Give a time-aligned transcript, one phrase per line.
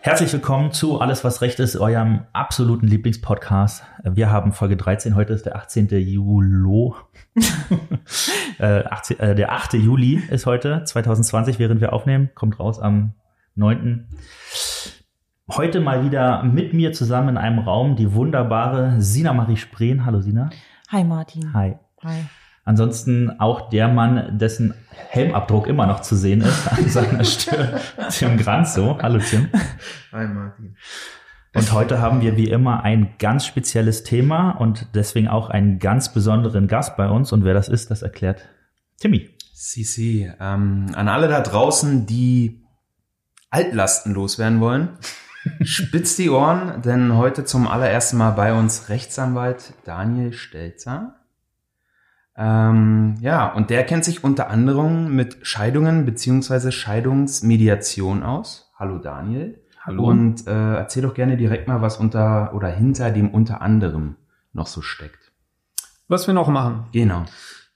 [0.00, 3.82] Herzlich willkommen zu Alles, was Recht ist, eurem absoluten Lieblingspodcast.
[4.04, 5.88] Wir haben Folge 13, heute ist der 18.
[5.88, 6.92] Juli.
[8.58, 9.74] äh, 18, äh, der 8.
[9.74, 12.30] Juli ist heute, 2020, während wir aufnehmen.
[12.36, 13.14] Kommt raus am
[13.56, 14.06] 9.
[15.50, 20.06] Heute mal wieder mit mir zusammen in einem Raum die wunderbare Sina Marie Spreen.
[20.06, 20.50] Hallo Sina.
[20.90, 21.52] Hi Martin.
[21.52, 21.76] Hi.
[22.04, 22.24] Hi.
[22.68, 24.74] Ansonsten auch der Mann, dessen
[25.08, 28.98] Helmabdruck immer noch zu sehen ist an seiner Stirn, Tim Granzo.
[29.00, 29.48] Hallo Tim.
[30.12, 30.76] Hi Martin.
[31.54, 36.12] Und heute haben wir wie immer ein ganz spezielles Thema und deswegen auch einen ganz
[36.12, 37.32] besonderen Gast bei uns.
[37.32, 38.46] Und wer das ist, das erklärt
[39.00, 39.30] Timmy.
[39.54, 40.34] CC.
[40.38, 42.66] Ähm, an alle da draußen, die
[43.48, 44.90] Altlasten loswerden wollen,
[45.62, 51.17] spitzt die Ohren, denn heute zum allerersten Mal bei uns Rechtsanwalt Daniel Stelzer.
[52.38, 58.72] Ähm, ja, und der kennt sich unter anderem mit Scheidungen beziehungsweise Scheidungsmediation aus.
[58.78, 59.60] Hallo Daniel.
[59.80, 60.04] Hallo.
[60.04, 64.14] Und äh, erzähl doch gerne direkt mal, was unter oder hinter dem unter anderem
[64.52, 65.32] noch so steckt.
[66.06, 66.86] Was wir noch machen.
[66.92, 67.24] Genau.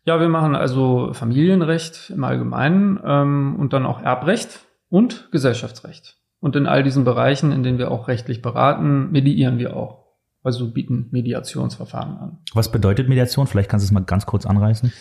[0.05, 6.19] Ja, wir machen also Familienrecht im Allgemeinen ähm, und dann auch Erbrecht und Gesellschaftsrecht.
[6.41, 10.02] Und in all diesen Bereichen, in denen wir auch rechtlich beraten, mediieren wir auch.
[10.43, 12.39] Also bieten Mediationsverfahren an.
[12.53, 13.47] Was bedeutet Mediation?
[13.47, 14.93] Vielleicht kannst du es mal ganz kurz anreißen.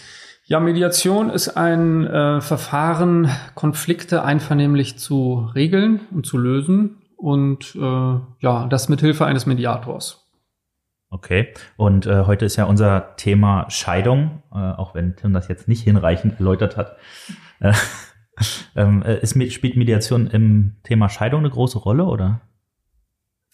[0.46, 7.80] Ja, Mediation ist ein äh, Verfahren, Konflikte einvernehmlich zu regeln und zu lösen und äh,
[8.40, 10.28] ja, das mit Hilfe eines Mediators.
[11.12, 11.54] Okay.
[11.76, 15.84] Und äh, heute ist ja unser Thema Scheidung, äh, auch wenn Tim das jetzt nicht
[15.84, 16.98] hinreichend erläutert hat.
[17.60, 17.74] Äh,
[18.76, 22.42] ähm, äh, ist, spielt Mediation im Thema Scheidung eine große Rolle, oder?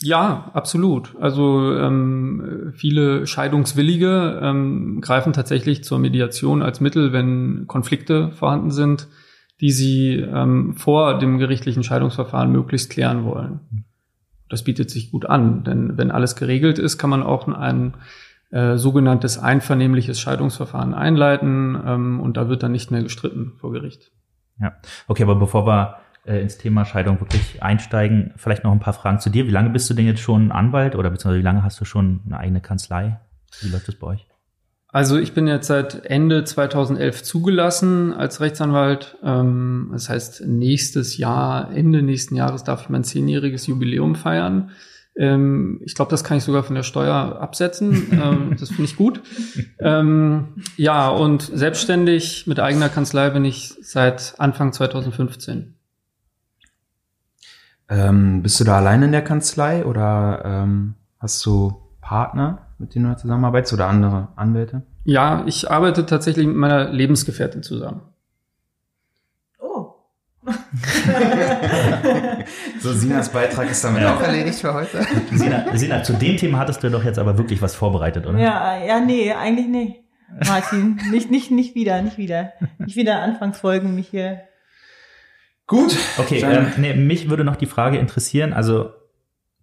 [0.02, 1.16] Ja, absolut.
[1.20, 9.08] Also ähm, viele Scheidungswillige ähm, greifen tatsächlich zur Mediation als Mittel, wenn Konflikte vorhanden sind,
[9.60, 13.86] die sie ähm, vor dem gerichtlichen Scheidungsverfahren möglichst klären wollen.
[14.50, 17.96] Das bietet sich gut an, denn wenn alles geregelt ist, kann man auch ein
[18.52, 24.12] äh, sogenanntes einvernehmliches Scheidungsverfahren einleiten ähm, und da wird dann nicht mehr gestritten vor Gericht.
[24.60, 24.78] Ja,
[25.08, 29.20] okay, aber bevor wir äh, ins Thema Scheidung wirklich einsteigen, vielleicht noch ein paar Fragen
[29.20, 29.48] zu dir.
[29.48, 32.22] Wie lange bist du denn jetzt schon Anwalt oder beziehungsweise wie lange hast du schon
[32.26, 33.20] eine eigene Kanzlei?
[33.62, 34.28] Wie läuft das bei euch?
[34.90, 39.18] Also ich bin jetzt seit Ende 2011 zugelassen als Rechtsanwalt.
[39.24, 44.72] Ähm, das heißt, nächstes Jahr, Ende nächsten Jahres darf ich mein zehnjähriges Jubiläum feiern.
[45.16, 48.08] Ähm, ich glaube, das kann ich sogar von der Steuer absetzen.
[48.12, 49.22] ähm, das finde ich gut.
[49.80, 55.77] Ja, und selbstständig mit eigener Kanzlei bin ich seit Anfang 2015.
[57.90, 63.10] Ähm, bist du da allein in der Kanzlei oder ähm, hast du Partner, mit denen
[63.12, 64.84] du zusammenarbeitest oder andere Anwälte?
[65.06, 68.02] Ja, ich arbeite tatsächlich mit meiner Lebensgefährtin zusammen.
[69.60, 69.96] Oh.
[72.82, 75.02] so, Sinas Beitrag ist damit auch erledigt für heute.
[75.32, 78.38] Sina, Sina, zu dem Thema hattest du doch jetzt aber wirklich was vorbereitet, oder?
[78.38, 80.04] Ja, ja, nee, eigentlich nicht.
[80.46, 82.52] Martin, nicht, nicht, nicht wieder, nicht wieder.
[82.80, 84.42] Nicht wieder Anfangsfolgen mich hier
[85.68, 85.98] Gut.
[86.18, 88.92] Okay, ähm, nee, mich würde noch die Frage interessieren, also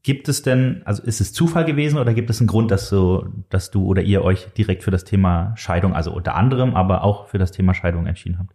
[0.03, 3.27] gibt es denn, also ist es Zufall gewesen oder gibt es einen Grund, dass du,
[3.49, 7.29] dass du oder ihr euch direkt für das Thema Scheidung, also unter anderem, aber auch
[7.29, 8.55] für das Thema Scheidung entschieden habt?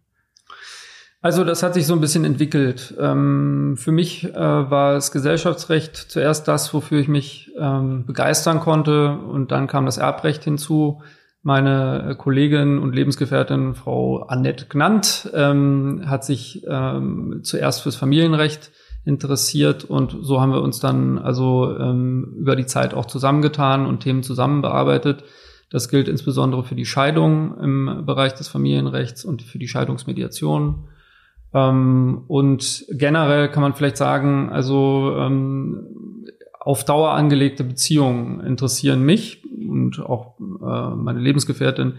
[1.21, 2.93] Also das hat sich so ein bisschen entwickelt.
[2.99, 9.17] Ähm, für mich äh, war das Gesellschaftsrecht zuerst das, wofür ich mich ähm, begeistern konnte
[9.17, 11.01] und dann kam das Erbrecht hinzu
[11.41, 18.71] meine Kollegin und Lebensgefährtin, Frau Annette Gnant, ähm, hat sich ähm, zuerst fürs Familienrecht
[19.05, 24.01] interessiert und so haben wir uns dann also ähm, über die Zeit auch zusammengetan und
[24.01, 25.23] Themen zusammen bearbeitet.
[25.71, 30.87] Das gilt insbesondere für die Scheidung im Bereich des Familienrechts und für die Scheidungsmediation.
[31.53, 36.25] Ähm, und generell kann man vielleicht sagen, also ähm,
[36.59, 41.93] auf Dauer angelegte Beziehungen interessieren mich und auch äh, meine Lebensgefährtin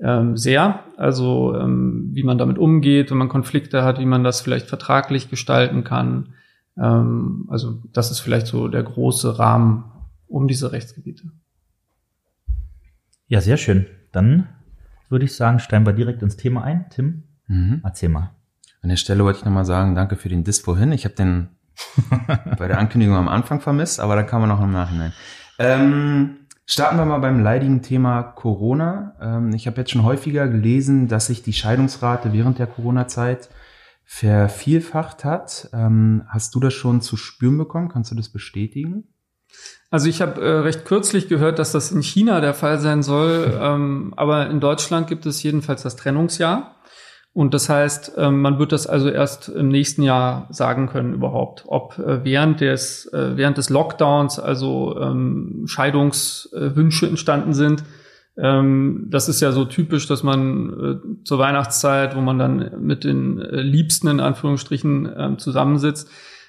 [0.00, 0.80] ähm, sehr.
[0.96, 5.30] Also ähm, wie man damit umgeht, wenn man Konflikte hat, wie man das vielleicht vertraglich
[5.30, 6.34] gestalten kann.
[6.76, 9.84] Ähm, also das ist vielleicht so der große Rahmen
[10.26, 11.24] um diese Rechtsgebiete.
[13.28, 13.86] Ja, sehr schön.
[14.12, 14.48] Dann
[15.08, 16.86] würde ich sagen, steigen wir direkt ins Thema ein.
[16.90, 17.80] Tim, Mhm.
[17.82, 18.30] erzähl mal.
[18.82, 20.92] An der Stelle wollte ich nochmal sagen, danke für den Diss vorhin.
[20.92, 21.48] Ich habe den
[22.58, 25.12] Bei der Ankündigung am Anfang vermisst, aber da kann man noch im Nachhinein.
[25.58, 29.16] Ähm, starten wir mal beim leidigen Thema Corona.
[29.20, 33.48] Ähm, ich habe jetzt schon häufiger gelesen, dass sich die Scheidungsrate während der Corona-Zeit
[34.04, 35.68] vervielfacht hat.
[35.72, 37.88] Ähm, hast du das schon zu spüren bekommen?
[37.88, 39.04] Kannst du das bestätigen?
[39.90, 43.58] Also ich habe äh, recht kürzlich gehört, dass das in China der Fall sein soll,
[43.60, 46.76] ähm, aber in Deutschland gibt es jedenfalls das Trennungsjahr.
[47.34, 51.64] Und das heißt, ähm, man wird das also erst im nächsten Jahr sagen können überhaupt,
[51.66, 57.84] ob äh, während des, äh, während des Lockdowns also ähm, Scheidungswünsche entstanden sind.
[58.36, 63.04] Ähm, das ist ja so typisch, dass man äh, zur Weihnachtszeit, wo man dann mit
[63.04, 66.08] den Liebsten in Anführungsstrichen zusammensitzt,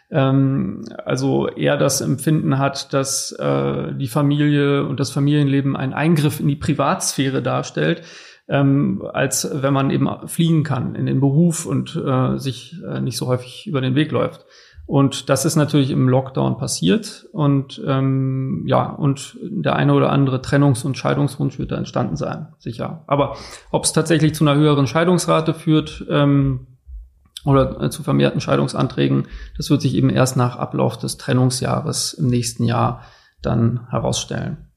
[0.09, 6.56] also eher das Empfinden hat, dass die Familie und das Familienleben einen Eingriff in die
[6.56, 8.03] Privatsphäre darstellt
[8.47, 13.17] ähm, als wenn man eben fliehen kann in den Beruf und äh, sich äh, nicht
[13.17, 14.45] so häufig über den Weg läuft.
[14.85, 20.41] Und das ist natürlich im Lockdown passiert und ähm, ja, und der eine oder andere
[20.41, 23.05] Trennungs- und Scheidungswunsch wird da entstanden sein, sicher.
[23.07, 23.37] Aber
[23.71, 26.67] ob es tatsächlich zu einer höheren Scheidungsrate führt ähm,
[27.45, 32.27] oder äh, zu vermehrten Scheidungsanträgen, das wird sich eben erst nach Ablauf des Trennungsjahres im
[32.27, 33.03] nächsten Jahr
[33.41, 34.67] dann herausstellen.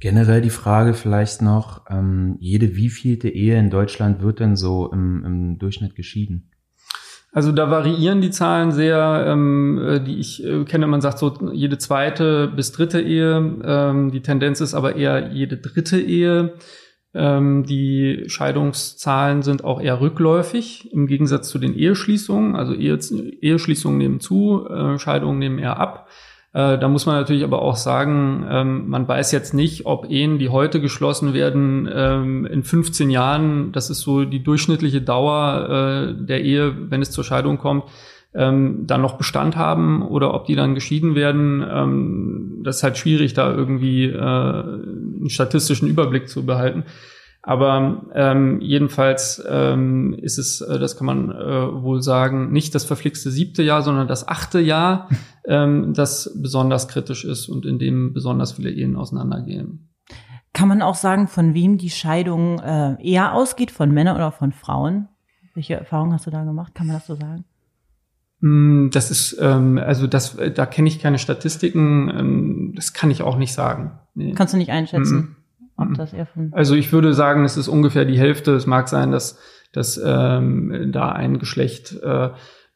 [0.00, 5.24] Generell die Frage vielleicht noch, ähm, jede wievielte Ehe in Deutschland wird denn so im,
[5.24, 6.50] im Durchschnitt geschieden?
[7.32, 10.86] Also da variieren die Zahlen sehr, ähm, äh, die ich äh, kenne.
[10.86, 13.58] Man sagt so jede zweite bis dritte Ehe.
[13.62, 16.54] Ähm, die Tendenz ist aber eher jede dritte Ehe.
[17.12, 22.56] Ähm, die Scheidungszahlen sind auch eher rückläufig im Gegensatz zu den Eheschließungen.
[22.56, 22.98] Also Ehe,
[23.40, 26.08] Eheschließungen nehmen zu, äh, Scheidungen nehmen eher ab.
[26.52, 30.38] Äh, da muss man natürlich aber auch sagen, ähm, man weiß jetzt nicht, ob Ehen,
[30.38, 35.68] die heute geschlossen werden, ähm, in 15 Jahren, das ist so die durchschnittliche Dauer
[36.18, 37.84] äh, der Ehe, wenn es zur Scheidung kommt,
[38.34, 42.62] ähm, dann noch Bestand haben oder ob die dann geschieden werden.
[42.62, 46.84] Das ist halt schwierig, da irgendwie äh, einen statistischen Überblick zu behalten.
[47.42, 52.84] Aber ähm, jedenfalls ähm, ist es, äh, das kann man äh, wohl sagen, nicht das
[52.84, 55.08] verflixte siebte Jahr, sondern das achte Jahr,
[55.46, 59.88] ähm, das besonders kritisch ist und in dem besonders viele Ehen auseinandergehen.
[60.52, 64.52] Kann man auch sagen, von wem die Scheidung äh, eher ausgeht, von Männern oder von
[64.52, 65.08] Frauen?
[65.54, 66.74] Welche Erfahrungen hast du da gemacht?
[66.74, 67.44] Kann man das so sagen?
[68.40, 73.22] Mm, das ist, ähm, also das, da kenne ich keine Statistiken, ähm, das kann ich
[73.22, 73.92] auch nicht sagen.
[74.14, 74.32] Nee.
[74.32, 75.36] Kannst du nicht einschätzen?
[75.82, 78.52] Ob das eher von also ich würde sagen, es ist ungefähr die Hälfte.
[78.52, 79.38] Es mag sein, dass,
[79.72, 82.30] dass ähm, da ein Geschlecht äh,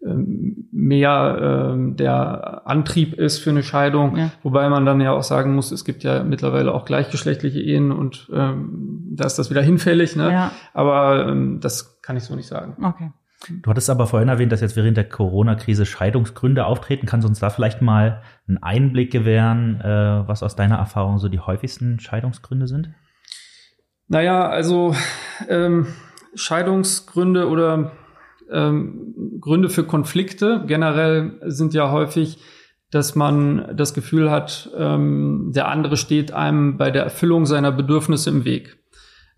[0.05, 4.31] ähm, mehr ähm, der Antrieb ist für eine Scheidung, ja.
[4.43, 8.31] wobei man dann ja auch sagen muss, es gibt ja mittlerweile auch gleichgeschlechtliche Ehen und
[8.33, 10.31] ähm, da ist das wieder hinfällig, ne?
[10.31, 10.53] Ja.
[10.75, 12.77] Aber ähm, das kann ich so nicht sagen.
[12.85, 13.13] Okay.
[13.49, 17.07] Du hattest aber vorhin erwähnt, dass jetzt während der Corona-Krise Scheidungsgründe auftreten.
[17.07, 21.29] Kannst du uns da vielleicht mal einen Einblick gewähren, äh, was aus deiner Erfahrung so
[21.29, 22.91] die häufigsten Scheidungsgründe sind?
[24.09, 24.95] Naja, also
[25.49, 25.87] ähm,
[26.35, 27.93] Scheidungsgründe oder
[28.51, 32.39] ähm, Gründe für Konflikte generell sind ja häufig,
[32.91, 38.31] dass man das Gefühl hat, ähm, der andere steht einem bei der Erfüllung seiner Bedürfnisse
[38.31, 38.79] im Weg.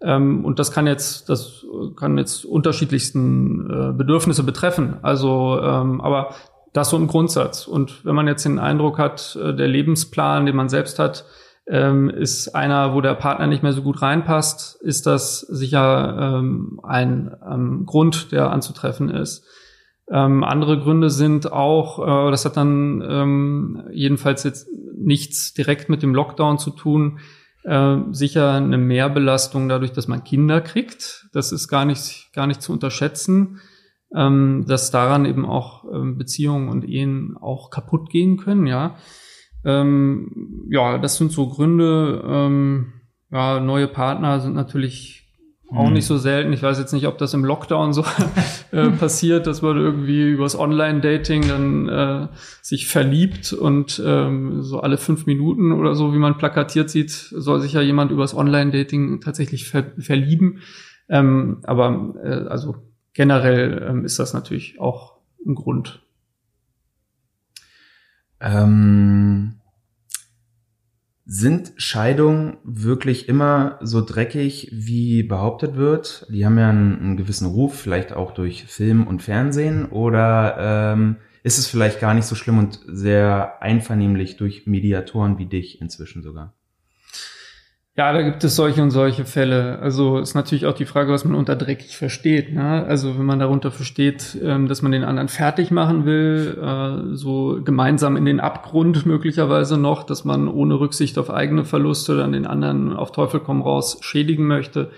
[0.03, 1.65] Ähm, und das kann jetzt, das
[1.97, 4.99] kann jetzt unterschiedlichsten äh, Bedürfnisse betreffen.
[5.03, 6.35] Also, ähm, aber
[6.73, 7.67] das so im Grundsatz.
[7.67, 11.25] Und wenn man jetzt den Eindruck hat, äh, der Lebensplan, den man selbst hat,
[11.69, 16.81] ähm, ist einer, wo der Partner nicht mehr so gut reinpasst, ist das sicher ähm,
[16.83, 19.45] ein ähm, Grund, der anzutreffen ist.
[20.09, 26.03] Ähm, andere Gründe sind auch, äh, das hat dann ähm, jedenfalls jetzt nichts direkt mit
[26.03, 27.19] dem Lockdown zu tun,
[27.67, 31.29] äh, sicher eine Mehrbelastung dadurch, dass man Kinder kriegt.
[31.33, 33.61] Das ist gar nicht, gar nicht zu unterschätzen,
[34.15, 38.97] ähm, dass daran eben auch ähm, Beziehungen und Ehen auch kaputt gehen können, ja.
[39.65, 42.23] Ähm, ja, das sind so Gründe.
[42.25, 42.93] Ähm,
[43.33, 45.26] ja, neue Partner sind natürlich
[45.71, 46.53] auch nicht so selten.
[46.53, 48.05] Ich weiß jetzt nicht, ob das im Lockdown so
[48.71, 52.29] äh, passiert, dass man irgendwie übers Online-Dating dann äh,
[52.63, 57.61] sich verliebt und ähm, so alle fünf Minuten oder so, wie man plakatiert sieht, soll
[57.61, 60.61] sich ja jemand übers Online-Dating tatsächlich ver verlieben.
[61.09, 62.77] Ähm, aber äh, also
[63.13, 66.03] generell ähm, ist das natürlich auch ein Grund.
[68.41, 69.57] Ähm,
[71.27, 76.25] sind Scheidungen wirklich immer so dreckig, wie behauptet wird?
[76.31, 81.17] Die haben ja einen, einen gewissen Ruf, vielleicht auch durch Film und Fernsehen, oder ähm,
[81.43, 86.23] ist es vielleicht gar nicht so schlimm und sehr einvernehmlich durch Mediatoren wie dich inzwischen
[86.23, 86.55] sogar?
[87.99, 89.79] Ja, da gibt es solche und solche Fälle.
[89.79, 92.53] Also ist natürlich auch die Frage, was man unter dreckig versteht.
[92.53, 92.85] Ne?
[92.85, 97.59] Also wenn man darunter versteht, ähm, dass man den anderen fertig machen will, äh, so
[97.65, 102.47] gemeinsam in den Abgrund möglicherweise noch, dass man ohne Rücksicht auf eigene Verluste dann den
[102.47, 104.91] anderen auf Teufel komm raus schädigen möchte,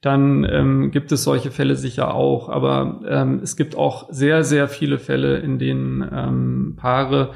[0.00, 2.48] dann ähm, gibt es solche Fälle sicher auch.
[2.48, 7.34] Aber ähm, es gibt auch sehr, sehr viele Fälle, in denen ähm, Paare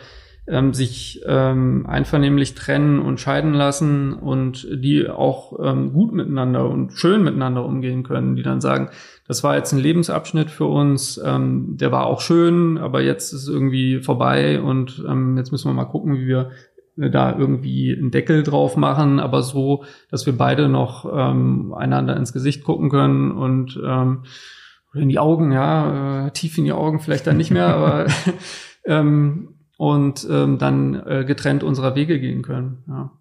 [0.50, 6.92] ähm, sich ähm, einvernehmlich trennen und scheiden lassen und die auch ähm, gut miteinander und
[6.92, 8.90] schön miteinander umgehen können, die dann sagen,
[9.28, 13.48] das war jetzt ein Lebensabschnitt für uns, ähm, der war auch schön, aber jetzt ist
[13.48, 16.50] irgendwie vorbei und ähm, jetzt müssen wir mal gucken, wie wir
[16.96, 22.32] da irgendwie einen Deckel drauf machen, aber so, dass wir beide noch ähm, einander ins
[22.32, 24.24] Gesicht gucken können und ähm,
[24.94, 28.06] in die Augen, ja, äh, tief in die Augen vielleicht dann nicht mehr, aber
[28.84, 32.84] ähm, und ähm, dann äh, getrennt unserer Wege gehen können.
[32.86, 33.12] Ja.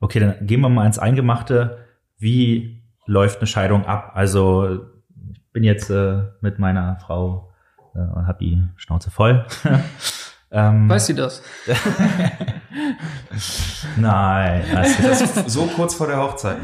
[0.00, 1.86] Okay, dann gehen wir mal ins Eingemachte.
[2.18, 4.10] Wie läuft eine Scheidung ab?
[4.12, 4.80] Also
[5.30, 7.52] ich bin jetzt äh, mit meiner Frau
[7.94, 9.46] äh, und habe die Schnauze voll.
[10.50, 11.44] ähm, Weiß sie das?
[13.96, 14.64] Nein.
[14.74, 16.56] Also das so kurz vor der Hochzeit.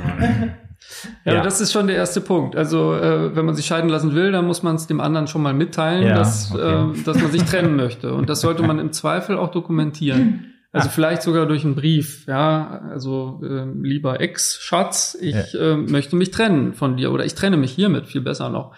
[1.24, 2.56] Ja, ja, das ist schon der erste Punkt.
[2.56, 5.42] Also, äh, wenn man sich scheiden lassen will, dann muss man es dem anderen schon
[5.42, 6.90] mal mitteilen, ja, dass, okay.
[6.90, 8.14] äh, dass man sich trennen möchte.
[8.14, 10.46] Und das sollte man im Zweifel auch dokumentieren.
[10.72, 10.92] Also ah.
[10.92, 15.72] vielleicht sogar durch einen Brief, ja, also äh, lieber Ex-Schatz, ich ja.
[15.72, 18.76] äh, möchte mich trennen von dir oder ich trenne mich hiermit, viel besser noch.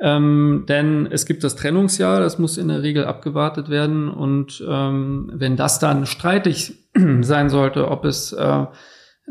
[0.00, 5.30] Ähm, denn es gibt das Trennungsjahr, das muss in der Regel abgewartet werden und ähm,
[5.34, 6.72] wenn das dann streitig
[7.20, 8.64] sein sollte, ob es äh,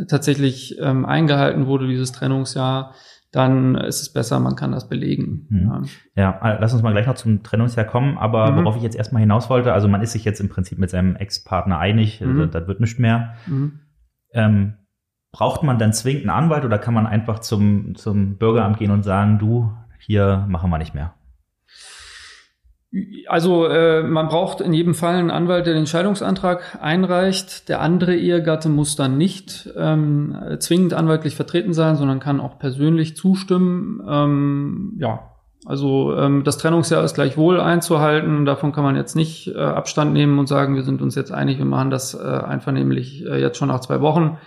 [0.07, 2.93] tatsächlich ähm, eingehalten wurde, dieses Trennungsjahr,
[3.31, 5.47] dann ist es besser, man kann das belegen.
[5.49, 5.85] Mhm.
[6.15, 6.39] Ja.
[6.41, 6.57] ja.
[6.59, 8.57] lass uns mal gleich noch zum Trennungsjahr kommen, aber mhm.
[8.57, 11.15] worauf ich jetzt erstmal hinaus wollte, also man ist sich jetzt im Prinzip mit seinem
[11.15, 12.39] Ex-Partner einig, mhm.
[12.39, 13.35] das, das, wird nicht mehr.
[13.45, 13.79] Mhm.
[14.33, 14.73] Ähm,
[15.31, 19.03] braucht man dann zwingend einen Anwalt oder kann man einfach zum, zum Bürgeramt gehen und
[19.03, 21.13] sagen, du, hier machen wir nicht mehr?
[23.27, 27.69] Also äh, man braucht in jedem Fall einen Anwalt, der den Scheidungsantrag einreicht.
[27.69, 33.15] Der andere Ehegatte muss dann nicht ähm, zwingend anwaltlich vertreten sein, sondern kann auch persönlich
[33.15, 34.01] zustimmen.
[34.09, 35.29] Ähm, ja,
[35.65, 38.45] also ähm, das Trennungsjahr ist gleichwohl einzuhalten.
[38.45, 41.57] Davon kann man jetzt nicht äh, Abstand nehmen und sagen, wir sind uns jetzt einig,
[41.57, 44.37] wir machen das äh, einvernehmlich äh, jetzt schon nach zwei Wochen.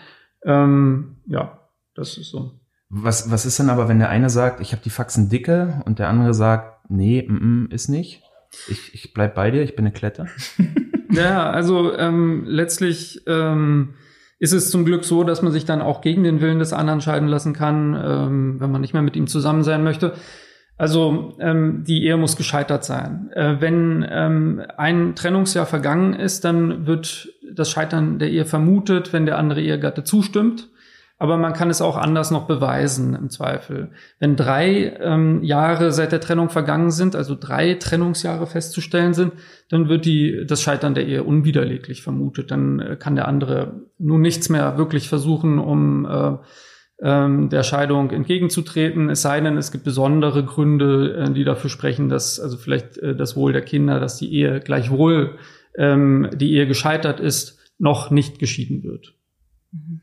[0.45, 1.61] Ähm, ja,
[1.95, 2.53] das ist so.
[2.89, 5.99] Was, was ist denn aber, wenn der eine sagt, ich habe die Faxen dicke und
[5.99, 8.23] der andere sagt, nee, m -m, ist nicht?
[8.69, 10.27] Ich, ich bleib bei dir, ich bin eine Klette.
[11.11, 13.95] ja, also ähm, letztlich ähm,
[14.39, 17.01] ist es zum Glück so, dass man sich dann auch gegen den Willen des anderen
[17.01, 20.15] scheiden lassen kann, ähm, wenn man nicht mehr mit ihm zusammen sein möchte.
[20.77, 23.31] Also ähm, die Ehe muss gescheitert sein.
[23.35, 29.27] Äh, wenn ähm, ein Trennungsjahr vergangen ist, dann wird das Scheitern der Ehe vermutet, wenn
[29.27, 30.72] der andere Ehegatte zustimmt
[31.23, 33.93] aber man kann es auch anders noch beweisen im Zweifel.
[34.19, 39.35] Wenn drei ähm, Jahre seit der Trennung vergangen sind, also drei Trennungsjahre festzustellen sind,
[39.69, 42.51] dann wird die, das Scheitern der Ehe unwiderleglich vermutet.
[42.51, 46.39] Dann äh, kann der andere nun nichts mehr wirklich versuchen, um äh,
[47.01, 52.09] ähm, der Scheidung entgegenzutreten, es sei denn, es gibt besondere Gründe, äh, die dafür sprechen,
[52.09, 55.39] dass also vielleicht äh, das Wohl der Kinder, dass die Ehe gleichwohl
[55.79, 59.15] ähm, die Ehe gescheitert ist, noch nicht geschieden wird.
[59.71, 60.01] Mhm.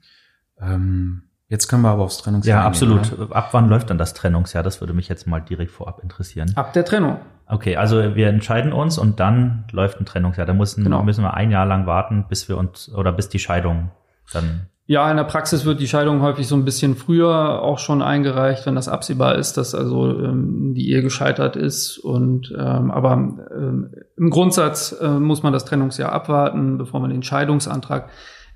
[0.62, 2.62] Ähm, jetzt können wir aber aufs Trennungsjahr.
[2.62, 3.14] Ja, absolut.
[3.14, 3.36] Oder?
[3.36, 4.64] Ab wann läuft dann das Trennungsjahr?
[4.64, 6.52] Das würde mich jetzt mal direkt vorab interessieren.
[6.56, 7.18] Ab der Trennung.
[7.48, 10.46] Okay, also wir entscheiden uns und dann läuft ein Trennungsjahr.
[10.46, 11.02] Da müssen, genau.
[11.04, 13.90] müssen wir ein Jahr lang warten, bis wir uns oder bis die Scheidung
[14.32, 14.68] dann.
[14.86, 18.66] Ja, in der Praxis wird die Scheidung häufig so ein bisschen früher auch schon eingereicht,
[18.66, 21.98] wenn das absehbar ist, dass also ähm, die Ehe gescheitert ist.
[22.00, 27.24] Und ähm, aber ähm, im Grundsatz äh, muss man das Trennungsjahr abwarten, bevor man den
[27.24, 28.10] Scheidungsantrag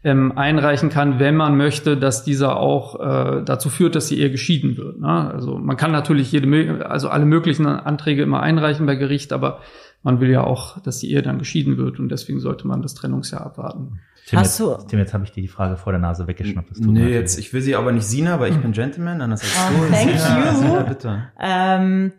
[0.04, 4.32] ähm, einreichen kann, wenn man möchte, dass dieser auch äh, dazu führt, dass die Ehe
[4.32, 5.00] geschieden wird.
[5.00, 5.32] Ne?
[5.34, 9.60] Also man kann natürlich jede, also alle möglichen Anträge immer einreichen bei Gericht, aber
[10.04, 12.94] man will ja auch, dass die Ehe dann geschieden wird und deswegen sollte man das
[12.94, 14.00] Trennungsjahr abwarten.
[14.26, 14.88] Tim, Hast jetzt, du?
[14.88, 16.72] Tim, jetzt habe ich dir die Frage vor der Nase weggeschnappt.
[16.72, 19.54] Das nee, jetzt, ich will sie aber nicht Sina, aber ich bin Gentleman, anders als
[19.58, 19.94] oh, du.
[19.94, 20.58] Thank Sina, you.
[20.58, 21.24] Sina, bitte.
[21.40, 22.12] Ähm,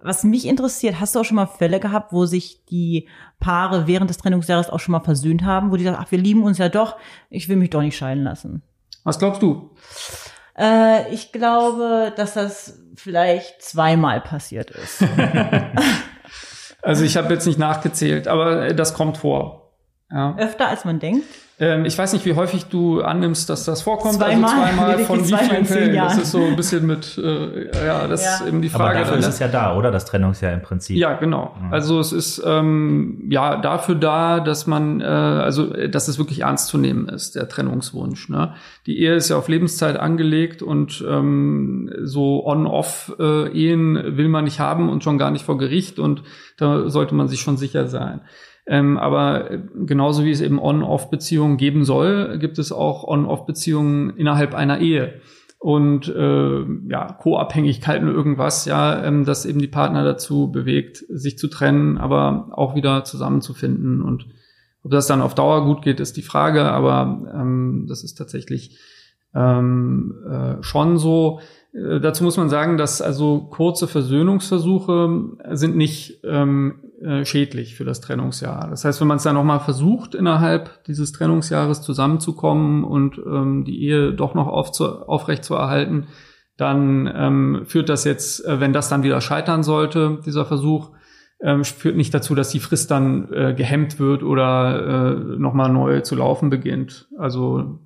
[0.00, 3.08] was mich interessiert, hast du auch schon mal Fälle gehabt, wo sich die
[3.40, 6.44] Paare während des Trennungsjahres auch schon mal versöhnt haben, wo die sagen, ach, wir lieben
[6.44, 6.96] uns ja doch,
[7.30, 8.62] ich will mich doch nicht scheiden lassen.
[9.04, 9.70] Was glaubst du?
[10.56, 15.04] Äh, ich glaube, dass das vielleicht zweimal passiert ist.
[16.82, 19.72] also ich habe jetzt nicht nachgezählt, aber das kommt vor.
[20.10, 20.36] Ja.
[20.36, 21.26] Öfter als man denkt?
[21.60, 24.14] Ähm, ich weiß nicht, wie häufig du annimmst, dass das vorkommt.
[24.14, 25.94] Zweimal, also zweimal von wie vielen Fällen?
[25.94, 26.08] Jahren.
[26.08, 28.34] Das ist so ein bisschen mit, äh, ja, das ja.
[28.34, 28.98] ist eben die Frage.
[28.98, 29.90] Aber dafür ist es ja da, oder?
[29.90, 30.96] Das Trennungsjahr im Prinzip.
[30.96, 31.56] Ja, genau.
[31.60, 31.72] Mhm.
[31.72, 36.68] Also es ist ähm, ja dafür da, dass man, äh, also dass es wirklich ernst
[36.68, 38.28] zu nehmen ist, der Trennungswunsch.
[38.28, 38.54] Ne?
[38.86, 44.60] Die Ehe ist ja auf Lebenszeit angelegt und ähm, so On-Off-Ehen äh, will man nicht
[44.60, 46.22] haben und schon gar nicht vor Gericht und
[46.56, 48.20] da sollte man sich schon sicher sein.
[48.68, 49.48] Ähm, aber
[49.86, 55.20] genauso wie es eben On-Off-Beziehungen geben soll, gibt es auch On-Off-Beziehungen innerhalb einer Ehe.
[55.58, 61.48] Und äh, ja, Co-Abhängigkeiten irgendwas, ja, ähm, das eben die Partner dazu bewegt, sich zu
[61.48, 64.02] trennen, aber auch wieder zusammenzufinden.
[64.02, 64.26] Und
[64.84, 68.78] ob das dann auf Dauer gut geht, ist die Frage, aber ähm, das ist tatsächlich
[69.34, 71.40] ähm, äh, schon so.
[71.72, 75.22] Äh, dazu muss man sagen, dass also kurze Versöhnungsversuche
[75.52, 78.68] sind nicht ähm, äh, schädlich für das Trennungsjahr.
[78.68, 83.82] Das heißt, wenn man es dann nochmal versucht, innerhalb dieses Trennungsjahres zusammenzukommen und ähm, die
[83.82, 86.08] Ehe doch noch aufrecht zu erhalten,
[86.56, 90.90] dann ähm, führt das jetzt, äh, wenn das dann wieder scheitern sollte, dieser Versuch,
[91.40, 96.00] ähm, führt nicht dazu, dass die Frist dann äh, gehemmt wird oder äh, nochmal neu
[96.00, 97.08] zu laufen beginnt.
[97.16, 97.78] Also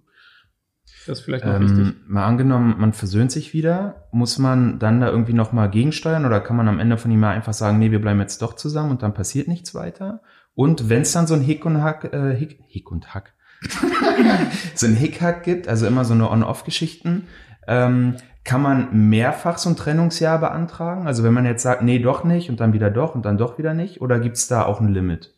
[1.06, 1.94] das ist vielleicht noch ähm, wichtig.
[2.06, 6.56] Mal angenommen, man versöhnt sich wieder, muss man dann da irgendwie nochmal gegensteuern oder kann
[6.56, 9.02] man am Ende von ihm mal einfach sagen, nee, wir bleiben jetzt doch zusammen und
[9.02, 10.22] dann passiert nichts weiter?
[10.54, 13.34] Und wenn es dann so ein Hick und Hack, äh, Hick, Hick und Hack,
[14.74, 17.26] so ein Hickhack gibt, also immer so eine On-Off-Geschichten,
[17.66, 21.06] ähm, kann man mehrfach so ein Trennungsjahr beantragen?
[21.06, 23.58] Also wenn man jetzt sagt, nee, doch nicht und dann wieder doch und dann doch
[23.58, 25.34] wieder nicht, oder gibt's da auch ein Limit?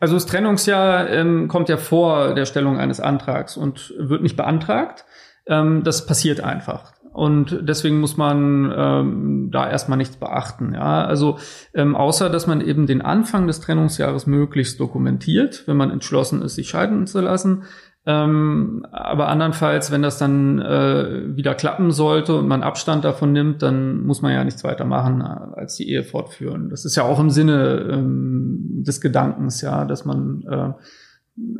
[0.00, 5.04] Also das Trennungsjahr ähm, kommt ja vor der Stellung eines Antrags und wird nicht beantragt.
[5.46, 6.94] Ähm, das passiert einfach.
[7.12, 10.74] Und deswegen muss man ähm, da erstmal nichts beachten.
[10.74, 11.04] Ja?
[11.04, 11.38] Also
[11.74, 16.54] ähm, außer, dass man eben den Anfang des Trennungsjahres möglichst dokumentiert, wenn man entschlossen ist,
[16.54, 17.64] sich scheiden zu lassen,
[18.06, 23.62] ähm, aber andernfalls, wenn das dann äh, wieder klappen sollte und man Abstand davon nimmt,
[23.62, 26.70] dann muss man ja nichts weiter machen, äh, als die Ehe fortführen.
[26.70, 30.72] Das ist ja auch im Sinne ähm, des Gedankens, ja, dass man äh,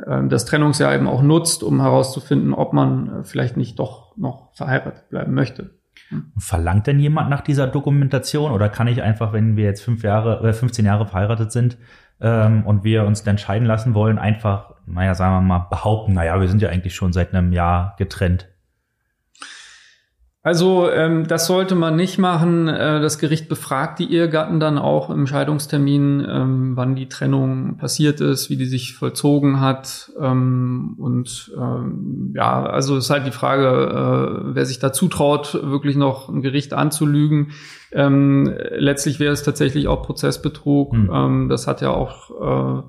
[0.07, 4.53] äh, das Trennungsjahr eben auch nutzt, um herauszufinden, ob man äh, vielleicht nicht doch noch
[4.55, 5.79] verheiratet bleiben möchte.
[6.37, 10.39] Verlangt denn jemand nach dieser Dokumentation oder kann ich einfach, wenn wir jetzt fünf Jahre
[10.39, 11.77] oder 15 Jahre verheiratet sind
[12.19, 16.39] ähm, und wir uns dann scheiden lassen wollen, einfach naja, sagen wir mal, behaupten, naja,
[16.39, 18.47] wir sind ja eigentlich schon seit einem Jahr getrennt.
[20.43, 22.67] Also ähm, das sollte man nicht machen.
[22.67, 28.21] Äh, das Gericht befragt die Ehegatten dann auch im Scheidungstermin, ähm, wann die Trennung passiert
[28.21, 30.11] ist, wie die sich vollzogen hat.
[30.19, 35.95] Ähm, und ähm, ja, also ist halt die Frage, äh, wer sich da zutraut, wirklich
[35.95, 37.51] noch ein Gericht anzulügen.
[37.91, 40.93] Ähm, letztlich wäre es tatsächlich auch Prozessbetrug.
[40.93, 41.11] Hm.
[41.13, 42.83] Ähm, das hat ja auch äh,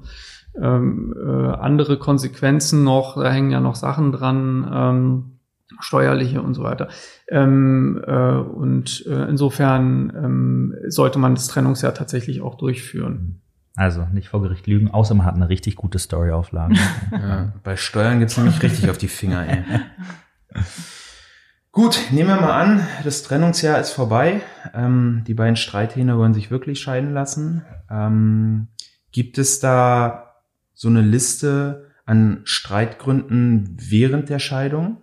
[0.61, 5.33] ähm, äh, andere Konsequenzen noch, da hängen ja noch Sachen dran, ähm,
[5.81, 6.89] steuerliche und so weiter.
[7.29, 13.41] Ähm, äh, und äh, insofern ähm, sollte man das Trennungsjahr tatsächlich auch durchführen.
[13.75, 16.75] Also nicht vor Gericht lügen, außer man hat eine richtig gute Storyauflage.
[17.13, 19.47] ja, bei Steuern gibt's nämlich richtig auf die Finger.
[19.49, 19.65] Ey.
[21.71, 24.43] Gut, nehmen wir mal an, das Trennungsjahr ist vorbei.
[24.75, 27.65] Ähm, die beiden Streithähne wollen sich wirklich scheiden lassen.
[27.91, 28.69] Ähm,
[29.11, 30.32] gibt es da
[30.83, 34.97] so eine Liste an Streitgründen während der Scheidung,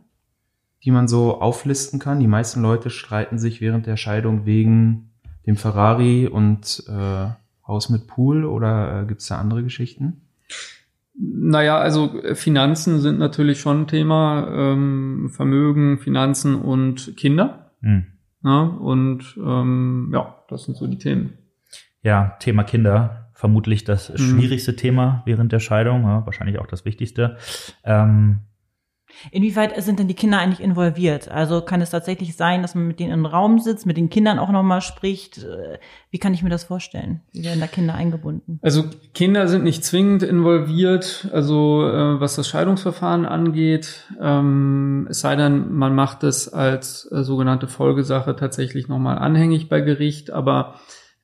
[0.83, 2.19] die man so auflisten kann.
[2.19, 5.11] Die meisten Leute streiten sich während der Scheidung wegen
[5.47, 7.27] dem Ferrari und äh,
[7.65, 10.27] Haus mit Pool oder äh, gibt es da andere Geschichten?
[11.17, 14.49] Naja, also Finanzen sind natürlich schon ein Thema.
[14.51, 17.71] Ähm, Vermögen, Finanzen und Kinder.
[17.81, 18.05] Hm.
[18.43, 21.37] Ja, und ähm, ja, das sind so die Themen.
[22.03, 24.17] Ja, Thema Kinder vermutlich das mhm.
[24.17, 27.37] schwierigste Thema während der Scheidung, ja, wahrscheinlich auch das wichtigste.
[27.85, 28.39] Ähm,
[29.31, 31.31] Inwieweit sind denn die Kinder eigentlich involviert?
[31.31, 34.39] Also kann es tatsächlich sein, dass man mit denen im Raum sitzt, mit den Kindern
[34.39, 35.45] auch nochmal spricht?
[36.11, 37.21] Wie kann ich mir das vorstellen?
[37.31, 38.59] Wie werden da Kinder eingebunden?
[38.61, 44.05] Also Kinder sind nicht zwingend involviert, also äh, was das Scheidungsverfahren angeht.
[44.21, 49.81] Ähm, es sei denn, man macht es als äh, sogenannte Folgesache tatsächlich nochmal anhängig bei
[49.81, 50.75] Gericht, aber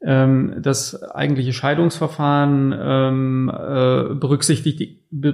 [0.06, 5.34] ähm, das eigentliche Scheidungsverfahren ähm, äh, berücksichtigt, die, be,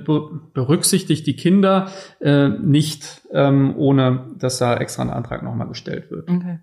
[0.53, 1.89] berücksichtigt die Kinder
[2.21, 6.29] äh, nicht, ähm, ohne dass da extra ein Antrag nochmal gestellt wird.
[6.29, 6.59] Okay.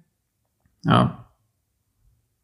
[0.85, 1.28] Ja.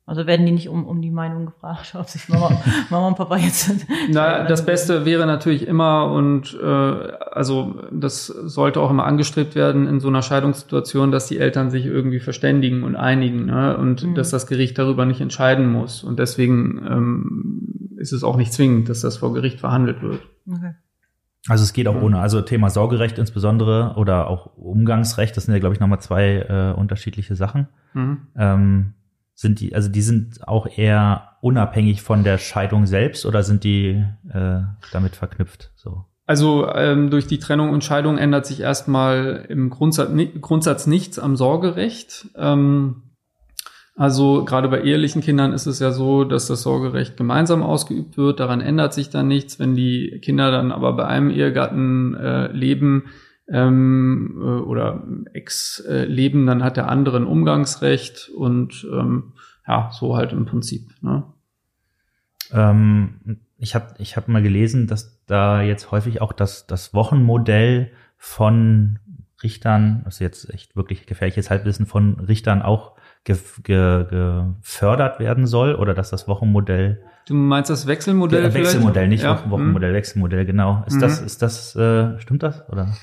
[0.07, 2.51] Also werden die nicht um, um die Meinung gefragt, ob sich Mama,
[2.91, 3.87] Mama und Papa jetzt sind.
[4.11, 9.87] Na, das Beste wäre natürlich immer und äh, also das sollte auch immer angestrebt werden
[9.87, 13.77] in so einer Scheidungssituation, dass die Eltern sich irgendwie verständigen und einigen ne?
[13.79, 14.15] und mhm.
[14.15, 16.05] dass das Gericht darüber nicht entscheiden muss.
[16.05, 20.21] Und deswegen ähm, ist es auch nicht zwingend, dass das vor Gericht verhandelt wird.
[20.47, 20.75] Okay.
[21.49, 22.21] Also es geht auch ohne.
[22.21, 26.79] Also Thema Sorgerecht insbesondere oder auch Umgangsrecht, das sind ja, glaube ich, nochmal zwei äh,
[26.79, 27.69] unterschiedliche Sachen.
[27.93, 28.19] Mhm.
[28.37, 28.95] Ähm,
[29.35, 34.05] sind die, also die sind auch eher unabhängig von der Scheidung selbst oder sind die
[34.33, 34.61] äh,
[34.93, 35.73] damit verknüpft?
[35.77, 36.05] So.
[36.27, 41.37] Also ähm, durch die Trennung und Scheidung ändert sich erstmal im Grundsatz, Grundsatz nichts am
[41.37, 42.29] Sorgerecht.
[42.37, 43.03] Ähm,
[43.97, 48.41] also gerade bei ehelichen Kindern ist es ja so, dass das Sorgerecht gemeinsam ausgeübt wird.
[48.41, 49.59] Daran ändert sich dann nichts.
[49.59, 53.05] Wenn die Kinder dann aber bei einem Ehegatten äh, leben
[53.49, 55.03] ähm, äh, oder
[55.33, 59.33] Ex äh, leben, dann hat der andere ein Umgangsrecht und ähm,
[59.67, 60.91] ja, so halt im Prinzip.
[61.03, 61.25] Ne?
[62.53, 67.91] Ähm, ich habe ich hab mal gelesen, dass da jetzt häufig auch das, das Wochenmodell
[68.17, 68.99] von
[69.43, 72.93] Richtern, also jetzt echt wirklich gefährliches Halbwissen von Richtern auch
[73.25, 77.03] ge, ge, gefördert werden soll oder dass das Wochenmodell.
[77.27, 78.53] Du meinst das Wechselmodell?
[78.53, 79.51] Wechselmodell, nicht ja.
[79.51, 79.97] Wochenmodell, mhm.
[79.97, 80.85] Wechselmodell, genau.
[80.87, 81.01] Ist mhm.
[81.01, 82.95] das, ist das, äh, stimmt das oder?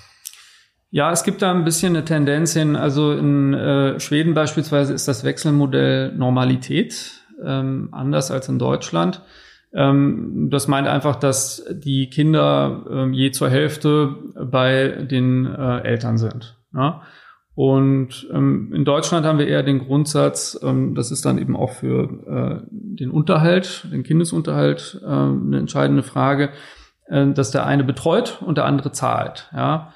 [0.94, 2.76] Ja, es gibt da ein bisschen eine Tendenz hin.
[2.76, 9.22] Also in äh, Schweden beispielsweise ist das Wechselmodell Normalität, ähm, anders als in Deutschland.
[9.74, 16.18] Ähm, das meint einfach, dass die Kinder ähm, je zur Hälfte bei den äh, Eltern
[16.18, 16.58] sind.
[16.74, 17.04] Ja?
[17.56, 21.72] Und ähm, in Deutschland haben wir eher den Grundsatz, ähm, das ist dann eben auch
[21.72, 26.50] für äh, den Unterhalt, den Kindesunterhalt äh, eine entscheidende Frage,
[27.08, 29.50] äh, dass der eine betreut und der andere zahlt.
[29.56, 29.94] Ja?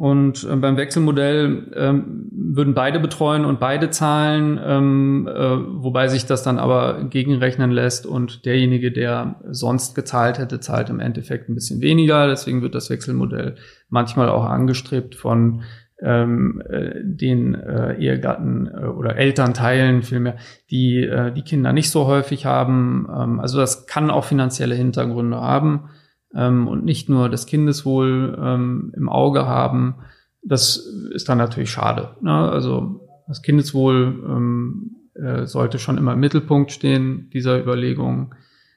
[0.00, 6.24] Und äh, beim Wechselmodell ähm, würden beide betreuen und beide zahlen, ähm, äh, wobei sich
[6.24, 11.54] das dann aber gegenrechnen lässt und derjenige, der sonst gezahlt hätte, zahlt im Endeffekt ein
[11.54, 12.28] bisschen weniger.
[12.28, 13.56] Deswegen wird das Wechselmodell
[13.90, 15.64] manchmal auch angestrebt von
[16.00, 20.36] ähm, äh, den äh, Ehegatten äh, oder Elternteilen vielmehr,
[20.70, 23.06] die äh, die Kinder nicht so häufig haben.
[23.14, 25.90] Ähm, also das kann auch finanzielle Hintergründe haben
[26.34, 29.96] ähm, und nicht nur das Kindeswohl ähm, im Auge haben.
[30.42, 30.76] Das
[31.12, 32.16] ist dann natürlich schade.
[32.20, 32.32] Ne?
[32.32, 38.34] Also das Kindeswohl ähm, äh, sollte schon immer im Mittelpunkt stehen dieser Überlegungen.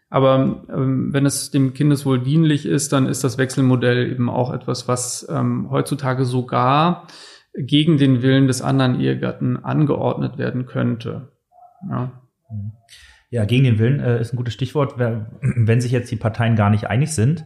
[0.10, 4.88] Aber ähm, wenn es dem Kindeswohl dienlich ist, dann ist das Wechselmodell eben auch etwas,
[4.88, 7.08] was ähm, heutzutage sogar
[7.58, 11.30] gegen den Willen des anderen Ehegatten angeordnet werden könnte.
[11.90, 12.12] Ja.
[13.34, 14.94] Ja, gegen den Willen äh, ist ein gutes Stichwort.
[15.42, 17.46] Wenn sich jetzt die Parteien gar nicht einig sind,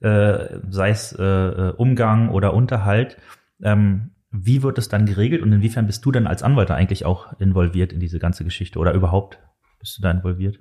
[0.00, 3.18] äh, sei es äh, äh, Umgang oder Unterhalt,
[3.62, 7.38] ähm, wie wird es dann geregelt und inwiefern bist du dann als Anwalt eigentlich auch
[7.38, 9.38] involviert in diese ganze Geschichte oder überhaupt
[9.78, 10.58] bist du da involviert?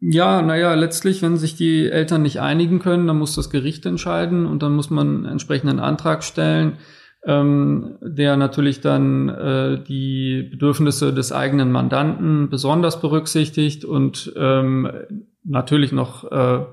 [0.00, 4.46] Ja, naja, letztlich, wenn sich die Eltern nicht einigen können, dann muss das Gericht entscheiden
[4.46, 6.78] und dann muss man entsprechenden Antrag stellen,
[7.26, 14.88] ähm, der natürlich dann äh, die Bedürfnisse des eigenen Mandanten besonders berücksichtigt und ähm,
[15.42, 16.64] natürlich noch äh,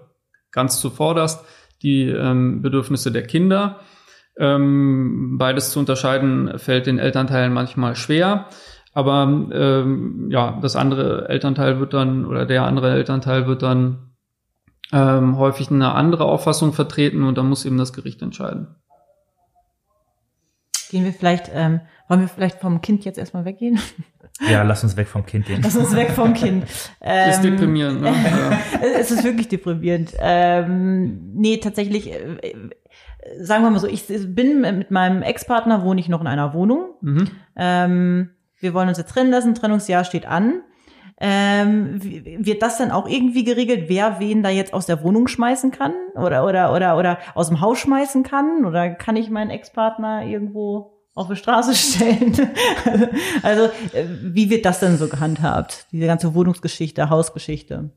[0.52, 1.44] ganz zuvorderst
[1.82, 3.80] die ähm, Bedürfnisse der Kinder.
[4.38, 8.46] Ähm, beides zu unterscheiden fällt den Elternteilen manchmal schwer.
[8.94, 14.12] Aber ähm, ja, das andere Elternteil wird dann oder der andere Elternteil wird dann
[14.92, 18.76] ähm, häufig eine andere Auffassung vertreten und dann muss eben das Gericht entscheiden.
[20.94, 23.80] Gehen wir vielleicht, ähm, wollen wir vielleicht vom Kind jetzt erstmal weggehen?
[24.48, 25.60] Ja, lass uns weg vom Kind gehen.
[25.64, 26.66] Lass uns weg vom Kind.
[27.02, 28.10] Ähm, ist deprimierend, ne?
[28.10, 28.80] Ja.
[29.00, 30.14] es ist wirklich deprimierend.
[30.20, 32.54] Ähm, nee, tatsächlich, äh,
[33.40, 36.94] sagen wir mal so, ich bin mit meinem Ex-Partner, wohne ich noch in einer Wohnung.
[37.02, 37.28] Mhm.
[37.56, 38.30] Ähm,
[38.60, 40.62] wir wollen uns jetzt trennen lassen, Trennungsjahr steht an.
[41.26, 45.72] Ähm, wird das dann auch irgendwie geregelt, wer wen da jetzt aus der Wohnung schmeißen
[45.72, 50.26] kann oder oder oder oder aus dem Haus schmeißen kann oder kann ich meinen Ex-Partner
[50.26, 52.34] irgendwo auf die Straße stellen?
[53.42, 55.86] also äh, wie wird das denn so gehandhabt?
[55.94, 57.92] Diese ganze Wohnungsgeschichte, Hausgeschichte?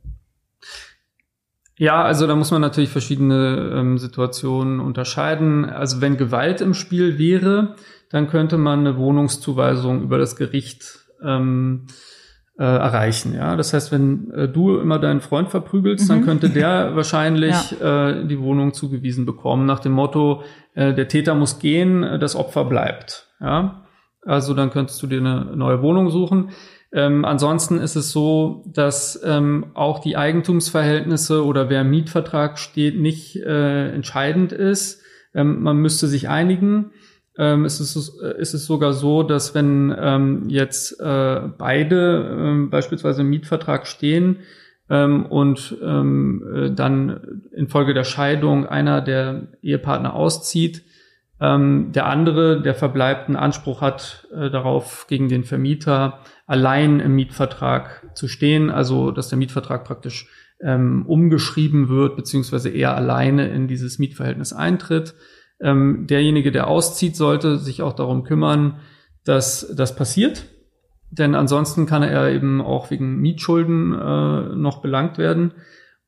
[1.77, 5.65] Ja, also da muss man natürlich verschiedene ähm, Situationen unterscheiden.
[5.65, 7.75] Also wenn Gewalt im Spiel wäre,
[8.09, 11.89] dann könnte man eine Wohnungszuweisung über das Gericht ähm,
[12.59, 13.35] äh, erreichen.
[13.35, 16.09] Ja, das heißt, wenn äh, du immer deinen Freund verprügelst, mhm.
[16.09, 18.11] dann könnte der wahrscheinlich ja.
[18.11, 20.43] äh, die Wohnung zugewiesen bekommen nach dem Motto:
[20.75, 23.29] äh, Der Täter muss gehen, äh, das Opfer bleibt.
[23.41, 23.87] Ja,
[24.23, 26.51] also dann könntest du dir eine neue Wohnung suchen.
[26.93, 32.99] Ähm, ansonsten ist es so, dass ähm, auch die Eigentumsverhältnisse oder wer im Mietvertrag steht
[32.99, 35.03] nicht äh, entscheidend ist.
[35.35, 36.93] Ähm, man müsste sich einigen
[37.39, 42.71] ähm, ist, es, äh, ist es sogar so, dass wenn ähm, jetzt äh, beide ähm,
[42.71, 44.39] beispielsweise im Mietvertrag stehen
[44.89, 50.83] ähm, und ähm, äh, dann infolge der Scheidung einer der Ehepartner auszieht,
[51.39, 57.15] ähm, der andere, der verbleibt, einen Anspruch hat äh, darauf, gegen den Vermieter allein im
[57.15, 60.29] Mietvertrag zu stehen, also dass der Mietvertrag praktisch
[60.63, 65.15] ähm, umgeschrieben wird, beziehungsweise er alleine in dieses Mietverhältnis eintritt.
[65.61, 68.81] Ähm, derjenige, der auszieht, sollte sich auch darum kümmern,
[69.25, 70.47] dass das passiert.
[71.11, 75.53] Denn ansonsten kann er eben auch wegen Mietschulden äh, noch belangt werden.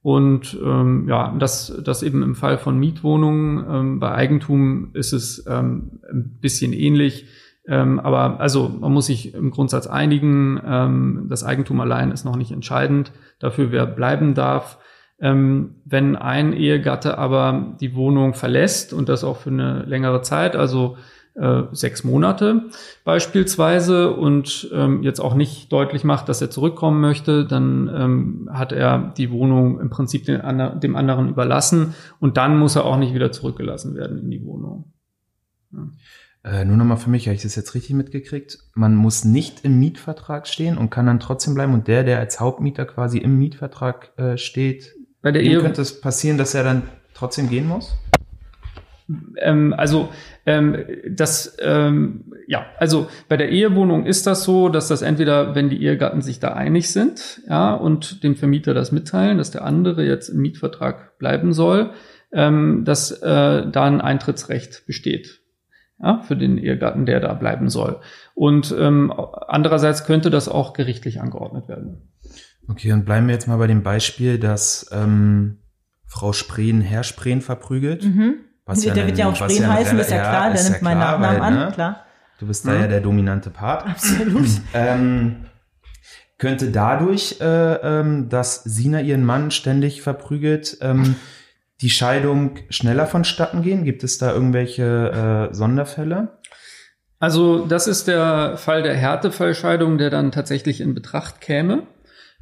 [0.02, 3.64] Und ähm, ja, das, das eben im Fall von Mietwohnungen.
[3.68, 7.26] Ähm, bei Eigentum ist es ähm, ein bisschen ähnlich.
[7.66, 10.60] Ähm, aber also man muss sich im Grundsatz einigen.
[10.64, 14.78] Ähm, das Eigentum allein ist noch nicht entscheidend dafür, wer bleiben darf.
[15.20, 20.54] Ähm, wenn ein Ehegatte aber die Wohnung verlässt und das auch für eine längere Zeit,
[20.54, 20.96] also
[21.34, 22.64] äh, sechs Monate
[23.04, 28.72] beispielsweise und ähm, jetzt auch nicht deutlich macht, dass er zurückkommen möchte, dann ähm, hat
[28.72, 30.40] er die Wohnung im Prinzip den,
[30.80, 34.92] dem anderen überlassen und dann muss er auch nicht wieder zurückgelassen werden in die Wohnung.
[35.72, 35.88] Ja.
[36.44, 38.58] Äh, nur nochmal für mich, habe ich das jetzt richtig mitgekriegt?
[38.74, 42.40] Man muss nicht im Mietvertrag stehen und kann dann trotzdem bleiben und der, der als
[42.40, 46.82] Hauptmieter quasi im Mietvertrag äh, steht, bei der Ehe könnte es passieren, dass er dann
[47.14, 47.96] trotzdem gehen muss?
[49.38, 50.10] Ähm, also
[50.44, 55.68] ähm, das ähm, ja, also bei der Ehewohnung ist das so, dass das entweder, wenn
[55.68, 60.02] die Ehegatten sich da einig sind, ja, und dem Vermieter das mitteilen, dass der andere
[60.04, 61.90] jetzt im Mietvertrag bleiben soll,
[62.32, 65.42] ähm, dass äh, da ein Eintrittsrecht besteht.
[66.00, 68.00] Ja, für den Ehegatten, der da bleiben soll.
[68.34, 72.12] Und ähm, andererseits könnte das auch gerichtlich angeordnet werden.
[72.68, 75.58] Okay, und bleiben wir jetzt mal bei dem Beispiel, dass ähm,
[76.06, 78.04] Frau Spreen Herr Spreen verprügelt.
[78.04, 78.36] Mhm.
[78.64, 80.82] Was der ja wird ja auch Spreen ja heißen, ist ja klar, der nimmt ja
[80.82, 81.66] meinen Nachnamen weil, ne?
[81.66, 82.04] an, klar.
[82.38, 83.86] Du bist da ja der dominante Part.
[83.88, 84.46] Absolut.
[84.74, 85.46] ähm,
[86.36, 91.16] könnte dadurch, äh, ähm, dass Sina ihren Mann ständig verprügelt, ähm,
[91.80, 93.84] die Scheidung schneller vonstatten gehen?
[93.84, 96.38] Gibt es da irgendwelche äh, Sonderfälle?
[97.18, 101.84] Also das ist der Fall der Härtefallscheidung, der dann tatsächlich in Betracht käme.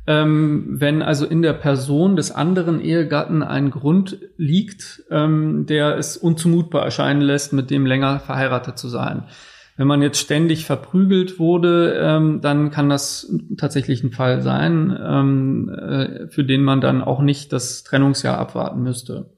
[0.06, 6.16] Ähm, wenn also in der Person des anderen Ehegatten ein Grund liegt, ähm, der es
[6.16, 9.24] unzumutbar erscheinen lässt, mit dem länger verheiratet zu sein.
[9.76, 15.68] Wenn man jetzt ständig verprügelt wurde, ähm, dann kann das tatsächlich ein Fall sein, ähm,
[15.68, 19.30] äh, für den man dann auch nicht das Trennungsjahr abwarten müsste.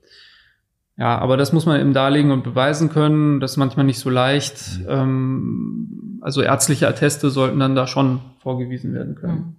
[0.96, 3.40] Ja, aber das muss man eben darlegen und beweisen können.
[3.40, 4.80] Das ist manchmal nicht so leicht.
[4.88, 9.57] Ähm, also ärztliche Atteste sollten dann da schon vorgewiesen werden können.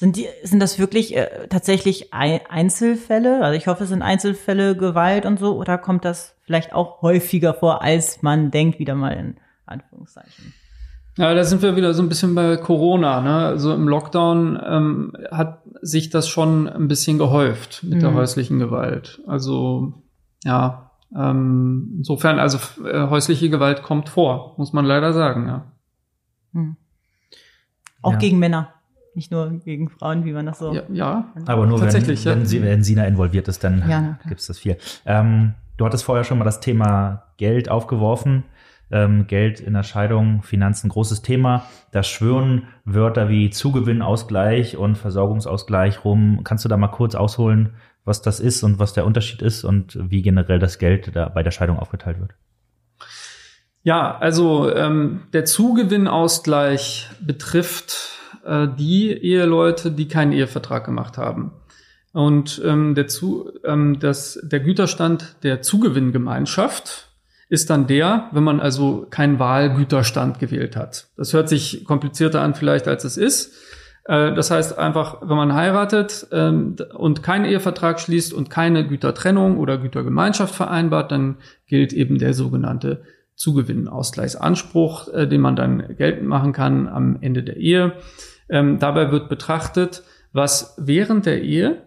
[0.00, 3.44] Sind, die, sind das wirklich äh, tatsächlich Einzelfälle?
[3.44, 7.52] Also ich hoffe, es sind Einzelfälle Gewalt und so, oder kommt das vielleicht auch häufiger
[7.52, 9.36] vor, als man denkt, wieder mal in
[9.66, 10.54] Anführungszeichen?
[11.18, 13.20] Ja, da sind wir wieder so ein bisschen bei Corona.
[13.20, 13.44] Ne?
[13.44, 18.00] Also im Lockdown ähm, hat sich das schon ein bisschen gehäuft mit mhm.
[18.00, 19.20] der häuslichen Gewalt.
[19.26, 19.92] Also
[20.44, 25.46] ja, ähm, insofern, also äh, häusliche Gewalt kommt vor, muss man leider sagen.
[25.46, 25.72] Ja.
[26.52, 26.76] Mhm.
[28.00, 28.18] Auch ja.
[28.18, 28.72] gegen Männer.
[29.14, 30.72] Nicht nur gegen Frauen, wie man das so.
[30.72, 32.24] Ja, ja aber nur wenn, ja.
[32.24, 34.76] wenn, sie, wenn Sina involviert ist, dann ja, gibt es das viel.
[35.04, 38.44] Ähm, du hattest vorher schon mal das Thema Geld aufgeworfen.
[38.92, 41.64] Ähm, Geld in der Scheidung, Finanzen, großes Thema.
[41.92, 46.40] Da schwören Wörter wie Zugewinnausgleich und Versorgungsausgleich rum.
[46.44, 49.98] Kannst du da mal kurz ausholen, was das ist und was der Unterschied ist und
[50.10, 52.34] wie generell das Geld da bei der Scheidung aufgeteilt wird?
[53.82, 61.52] Ja, also ähm, der Zugewinnausgleich betrifft äh, die Eheleute, die keinen Ehevertrag gemacht haben.
[62.12, 67.08] Und ähm, der, Zu, ähm, das, der Güterstand der Zugewinngemeinschaft
[67.48, 71.08] ist dann der, wenn man also keinen Wahlgüterstand gewählt hat.
[71.16, 73.54] Das hört sich komplizierter an vielleicht, als es ist.
[74.04, 79.58] Äh, das heißt einfach, wenn man heiratet ähm, und keinen Ehevertrag schließt und keine Gütertrennung
[79.58, 83.02] oder Gütergemeinschaft vereinbart, dann gilt eben der sogenannte
[83.36, 87.92] Zugewinnausgleichsanspruch, äh, den man dann geltend machen kann am Ende der Ehe.
[88.50, 91.82] Ähm, dabei wird betrachtet, was während der Ehe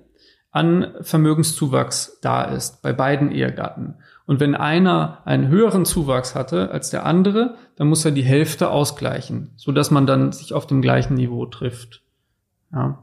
[0.52, 3.96] an Vermögenszuwachs da ist bei beiden Ehegatten.
[4.26, 8.70] Und wenn einer einen höheren Zuwachs hatte als der andere, dann muss er die Hälfte
[8.70, 12.02] ausgleichen, so dass man dann sich auf dem gleichen Niveau trifft.
[12.72, 13.00] Ja.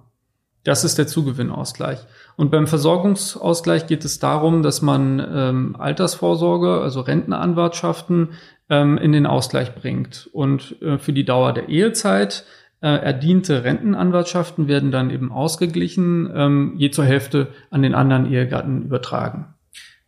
[0.65, 2.01] Das ist der Zugewinnausgleich.
[2.37, 8.31] Und beim Versorgungsausgleich geht es darum, dass man ähm, Altersvorsorge, also Rentenanwartschaften,
[8.69, 10.29] ähm, in den Ausgleich bringt.
[10.33, 12.45] Und äh, für die Dauer der Ehezeit
[12.87, 19.55] erdiente Rentenanwartschaften werden dann eben ausgeglichen, ähm, je zur Hälfte an den anderen Ehegatten übertragen.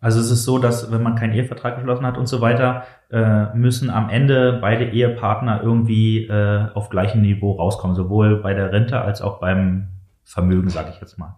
[0.03, 3.55] Also es ist so, dass wenn man keinen Ehevertrag geschlossen hat und so weiter, äh,
[3.55, 9.01] müssen am Ende beide Ehepartner irgendwie äh, auf gleichem Niveau rauskommen, sowohl bei der Rente
[9.01, 9.89] als auch beim
[10.25, 11.37] Vermögen, sage ich jetzt mal.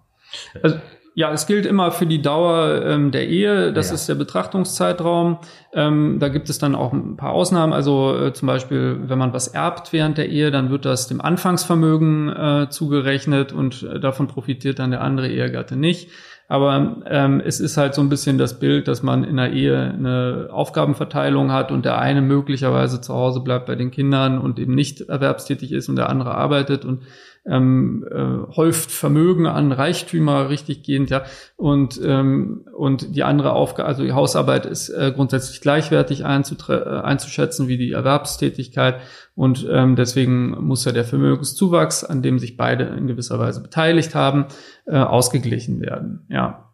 [0.62, 0.78] Also,
[1.16, 3.72] ja, es gilt immer für die Dauer ähm, der Ehe.
[3.72, 3.94] Das ja.
[3.94, 5.38] ist der Betrachtungszeitraum.
[5.72, 7.72] Ähm, da gibt es dann auch ein paar Ausnahmen.
[7.72, 11.20] Also äh, zum Beispiel, wenn man was erbt während der Ehe, dann wird das dem
[11.20, 16.10] Anfangsvermögen äh, zugerechnet und äh, davon profitiert dann der andere Ehegatte nicht.
[16.46, 19.78] Aber ähm, es ist halt so ein bisschen das Bild, dass man in der Ehe
[19.78, 24.74] eine Aufgabenverteilung hat und der eine möglicherweise zu Hause bleibt bei den Kindern und eben
[24.74, 27.02] nicht erwerbstätig ist und der andere arbeitet und
[27.46, 31.24] ähm, äh, häuft Vermögen an Reichtümer richtig gehend, ja.
[31.56, 37.68] Und, ähm, und die andere Aufgabe, also die Hausarbeit ist äh, grundsätzlich gleichwertig äh, einzuschätzen
[37.68, 38.96] wie die Erwerbstätigkeit.
[39.34, 44.14] Und ähm, deswegen muss ja der Vermögenszuwachs, an dem sich beide in gewisser Weise beteiligt
[44.14, 44.46] haben,
[44.86, 46.24] äh, ausgeglichen werden.
[46.28, 46.72] Ja,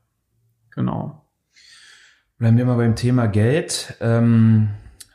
[0.75, 1.25] genau.
[2.39, 3.97] Bleiben wir mal beim Thema Geld.
[4.01, 4.69] Ähm,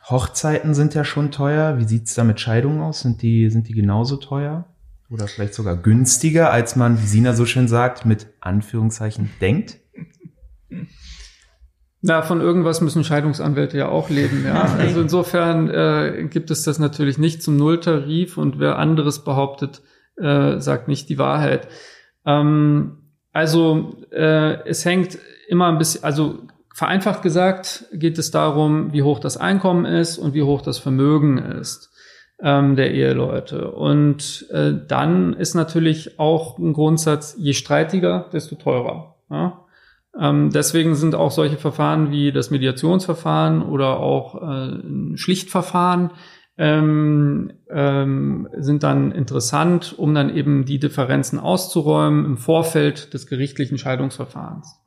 [0.08, 1.78] Hochzeiten sind ja schon teuer.
[1.78, 3.00] Wie sieht's da mit Scheidungen aus?
[3.00, 4.66] Sind die, sind die genauso teuer?
[5.08, 9.78] Oder vielleicht sogar günstiger, als man, wie Sina so schön sagt, mit Anführungszeichen denkt?
[12.06, 14.76] Na, von irgendwas müssen Scheidungsanwälte ja auch leben, ja.
[14.78, 19.82] Also insofern äh, gibt es das natürlich nicht zum Nulltarif und wer anderes behauptet,
[20.16, 21.66] äh, sagt nicht die Wahrheit.
[22.24, 22.98] Ähm,
[23.32, 26.38] also äh, es hängt immer ein bisschen, also
[26.72, 31.38] vereinfacht gesagt geht es darum, wie hoch das Einkommen ist und wie hoch das Vermögen
[31.38, 31.90] ist
[32.40, 33.72] ähm, der Eheleute.
[33.72, 39.16] Und äh, dann ist natürlich auch ein Grundsatz, je streitiger, desto teurer.
[39.28, 39.65] Ja?
[40.18, 46.10] Ähm, deswegen sind auch solche Verfahren wie das Mediationsverfahren oder auch äh, Schlichtverfahren
[46.58, 53.76] ähm, ähm, sind dann interessant, um dann eben die Differenzen auszuräumen im Vorfeld des gerichtlichen
[53.76, 54.80] Scheidungsverfahrens.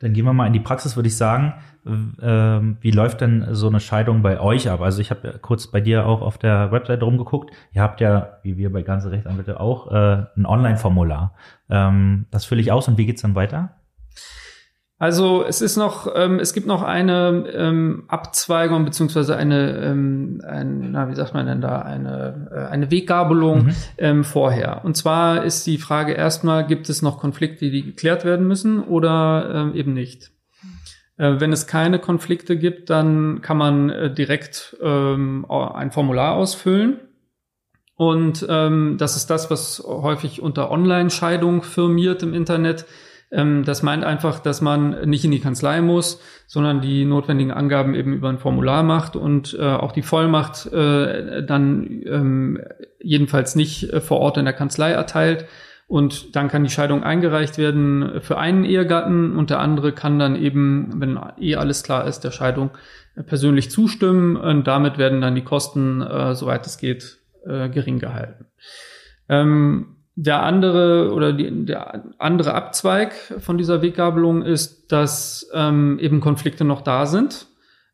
[0.00, 1.54] Dann gehen wir mal in die Praxis, würde ich sagen.
[1.86, 4.80] Ähm, wie läuft denn so eine Scheidung bei euch ab?
[4.80, 7.50] Also ich habe ja kurz bei dir auch auf der Website rumgeguckt.
[7.72, 11.34] Ihr habt ja, wie wir bei ganze Rechtsanwälte auch, äh, ein Online-Formular.
[11.68, 13.74] Ähm, das fülle ich aus und wie geht's dann weiter?
[14.98, 20.92] Also es ist noch, ähm, es gibt noch eine ähm, Abzweigung beziehungsweise eine, ähm, ein,
[20.92, 23.74] na, wie sagt man denn da, eine, äh, eine Weggabelung mhm.
[23.98, 24.84] ähm, vorher.
[24.84, 29.50] Und zwar ist die Frage erstmal, gibt es noch Konflikte, die geklärt werden müssen oder
[29.52, 30.33] ähm, eben nicht?
[31.16, 37.00] Äh, wenn es keine Konflikte gibt, dann kann man äh, direkt ähm, ein Formular ausfüllen.
[37.96, 42.86] Und ähm, das ist das, was häufig unter Online-Scheidung firmiert im Internet.
[43.30, 47.94] Ähm, das meint einfach, dass man nicht in die Kanzlei muss, sondern die notwendigen Angaben
[47.94, 52.60] eben über ein Formular macht und äh, auch die Vollmacht äh, dann ähm,
[53.00, 55.46] jedenfalls nicht äh, vor Ort in der Kanzlei erteilt,
[55.94, 60.34] und dann kann die Scheidung eingereicht werden für einen Ehegatten und der andere kann dann
[60.34, 62.70] eben, wenn eh alles klar ist, der Scheidung
[63.26, 68.46] persönlich zustimmen und damit werden dann die Kosten, äh, soweit es geht, äh, gering gehalten.
[69.28, 76.18] Ähm, der andere oder die, der andere Abzweig von dieser Weggabelung ist, dass ähm, eben
[76.18, 77.46] Konflikte noch da sind.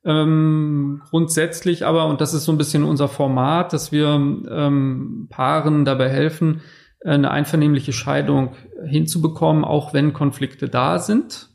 [0.06, 5.84] Ähm, grundsätzlich aber, und das ist so ein bisschen unser Format, dass wir ähm, Paaren
[5.84, 6.62] dabei helfen,
[7.04, 11.48] eine einvernehmliche Scheidung hinzubekommen, auch wenn Konflikte da sind.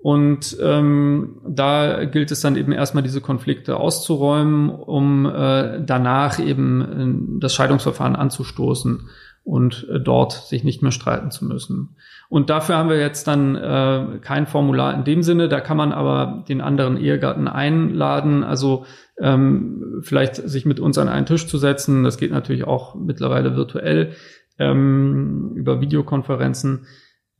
[0.00, 7.36] Und ähm, da gilt es dann eben erstmal diese Konflikte auszuräumen, um äh, danach eben
[7.36, 9.08] äh, das Scheidungsverfahren anzustoßen
[9.42, 11.96] und äh, dort sich nicht mehr streiten zu müssen.
[12.28, 15.92] Und dafür haben wir jetzt dann äh, kein Formular in dem Sinne, da kann man
[15.92, 18.84] aber den anderen Ehegatten einladen, also
[19.18, 22.04] ähm, vielleicht sich mit uns an einen Tisch zu setzen.
[22.04, 24.12] Das geht natürlich auch mittlerweile virtuell
[24.58, 26.86] ähm, über Videokonferenzen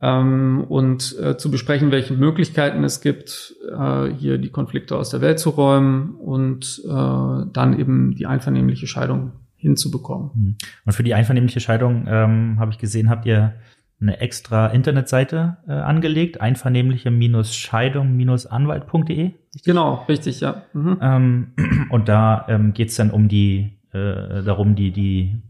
[0.01, 5.21] ähm, und äh, zu besprechen, welche Möglichkeiten es gibt, äh, hier die Konflikte aus der
[5.21, 10.31] Welt zu räumen und äh, dann eben die einvernehmliche Scheidung hinzubekommen.
[10.33, 10.55] Hm.
[10.85, 13.55] Und für die einvernehmliche Scheidung ähm, habe ich gesehen, habt ihr
[14.01, 19.31] eine extra Internetseite äh, angelegt, einvernehmliche-scheidung-anwalt.de.
[19.65, 20.61] Genau, richtig, ja.
[20.73, 20.97] Mhm.
[21.01, 21.47] Ähm,
[21.89, 25.41] und da ähm, geht es dann um die äh, darum, die die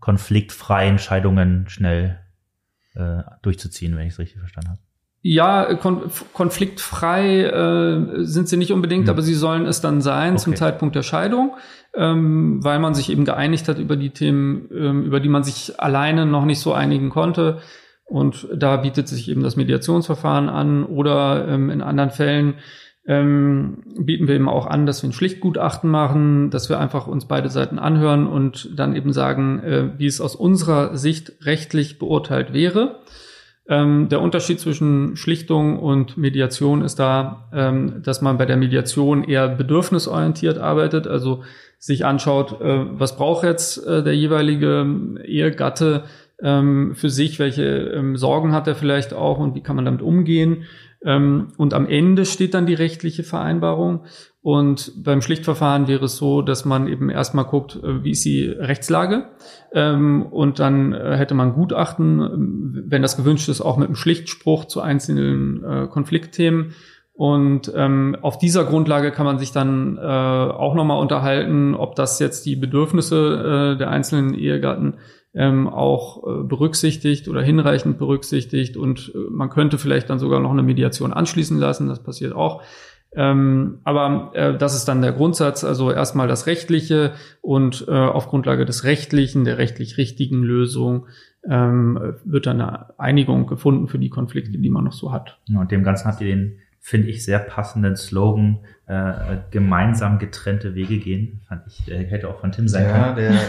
[0.00, 2.18] konfliktfreien Scheidungen schnell
[2.94, 4.80] äh, durchzuziehen, wenn ich es richtig verstanden habe.
[5.22, 9.10] Ja, kon konfliktfrei äh, sind sie nicht unbedingt, hm.
[9.10, 10.42] aber sie sollen es dann sein okay.
[10.42, 11.56] zum Zeitpunkt der Scheidung,
[11.94, 15.78] ähm, weil man sich eben geeinigt hat über die Themen, ähm, über die man sich
[15.78, 17.58] alleine noch nicht so einigen konnte.
[18.06, 22.54] Und da bietet sich eben das Mediationsverfahren an oder ähm, in anderen Fällen
[23.06, 27.24] ähm, bieten wir eben auch an, dass wir ein Schlichtgutachten machen, dass wir einfach uns
[27.24, 32.52] beide Seiten anhören und dann eben sagen, äh, wie es aus unserer Sicht rechtlich beurteilt
[32.52, 33.00] wäre.
[33.68, 39.24] Ähm, der Unterschied zwischen Schlichtung und Mediation ist da, ähm, dass man bei der Mediation
[39.24, 41.42] eher bedürfnisorientiert arbeitet, also
[41.78, 44.86] sich anschaut, äh, was braucht jetzt äh, der jeweilige
[45.24, 46.04] Ehegatte,
[46.42, 50.02] ähm, für sich, welche ähm, Sorgen hat er vielleicht auch und wie kann man damit
[50.02, 50.64] umgehen.
[51.04, 54.04] Ähm, und am Ende steht dann die rechtliche Vereinbarung.
[54.42, 58.46] Und beim Schlichtverfahren wäre es so, dass man eben erstmal guckt, äh, wie ist die
[58.46, 59.28] Rechtslage.
[59.72, 63.96] Ähm, und dann äh, hätte man Gutachten, ähm, wenn das gewünscht ist, auch mit einem
[63.96, 66.74] Schlichtspruch zu einzelnen äh, Konfliktthemen.
[67.12, 72.18] Und ähm, auf dieser Grundlage kann man sich dann äh, auch nochmal unterhalten, ob das
[72.18, 74.94] jetzt die Bedürfnisse äh, der einzelnen Ehegatten
[75.34, 78.76] ähm, auch äh, berücksichtigt oder hinreichend berücksichtigt.
[78.76, 81.88] Und äh, man könnte vielleicht dann sogar noch eine Mediation anschließen lassen.
[81.88, 82.62] Das passiert auch.
[83.12, 88.28] Ähm, aber äh, das ist dann der Grundsatz, also erstmal das Rechtliche und äh, auf
[88.28, 91.06] Grundlage des Rechtlichen, der rechtlich richtigen Lösung,
[91.48, 95.38] ähm, wird dann eine Einigung gefunden für die Konflikte, die man noch so hat.
[95.46, 100.74] Ja, und dem Ganzen habt ihr den, finde ich, sehr passenden Slogan, äh, gemeinsam getrennte
[100.74, 101.42] Wege gehen.
[101.46, 103.04] Fand ich, äh, hätte auch von Tim sein ja, können.
[103.04, 103.40] Ja, der,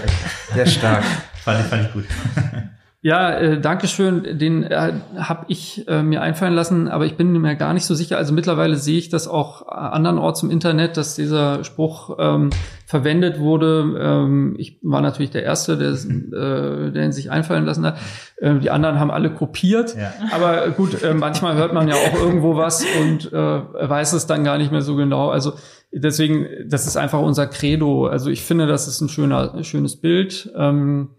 [0.56, 1.04] der stark.
[1.34, 2.06] fand, ich, fand ich gut.
[3.04, 4.38] Ja, äh, danke schön.
[4.38, 7.96] Den äh, habe ich äh, mir einfallen lassen, aber ich bin mir gar nicht so
[7.96, 8.18] sicher.
[8.18, 12.52] Also mittlerweile sehe ich das auch andernorts im Internet, dass dieser Spruch ähm,
[12.86, 13.98] verwendet wurde.
[14.00, 17.98] Ähm, ich war natürlich der Erste, der, äh, der ihn sich einfallen lassen hat.
[18.38, 19.96] Äh, die anderen haben alle kopiert.
[19.96, 20.14] Ja.
[20.32, 23.36] Aber gut, äh, manchmal hört man ja auch irgendwo was und äh,
[23.90, 25.30] weiß es dann gar nicht mehr so genau.
[25.32, 25.54] Also
[25.92, 28.06] deswegen, das ist einfach unser Credo.
[28.06, 30.52] Also ich finde, das ist ein schöner, schönes Bild.
[30.56, 31.10] Ähm,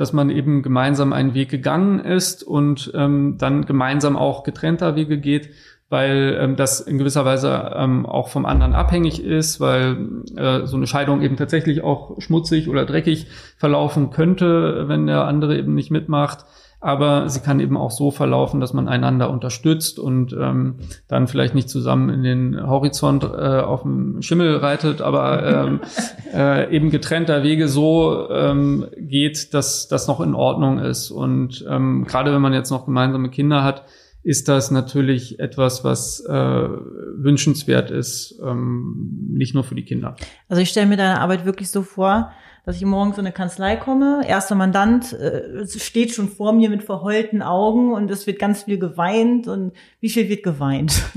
[0.00, 5.18] dass man eben gemeinsam einen Weg gegangen ist und ähm, dann gemeinsam auch getrennter Wege
[5.18, 5.50] geht,
[5.90, 9.98] weil ähm, das in gewisser Weise ähm, auch vom anderen abhängig ist, weil
[10.36, 13.26] äh, so eine Scheidung eben tatsächlich auch schmutzig oder dreckig
[13.58, 16.46] verlaufen könnte, wenn der andere eben nicht mitmacht
[16.80, 20.76] aber sie kann eben auch so verlaufen, dass man einander unterstützt und ähm,
[21.08, 23.26] dann vielleicht nicht zusammen in den Horizont äh,
[23.60, 25.80] auf dem Schimmel reitet, aber ähm,
[26.34, 31.10] äh, eben getrennter Wege so ähm, geht, dass das noch in Ordnung ist.
[31.10, 33.84] Und ähm, gerade wenn man jetzt noch gemeinsame Kinder hat,
[34.22, 40.16] ist das natürlich etwas, was äh, wünschenswert ist, ähm, nicht nur für die Kinder.
[40.48, 42.32] Also ich stelle mir deine Arbeit wirklich so vor,
[42.70, 44.20] dass ich morgens in eine Kanzlei komme.
[44.24, 48.78] Erster Mandant äh, steht schon vor mir mit verheulten Augen und es wird ganz viel
[48.78, 49.48] geweint.
[49.48, 51.02] Und wie viel wird geweint?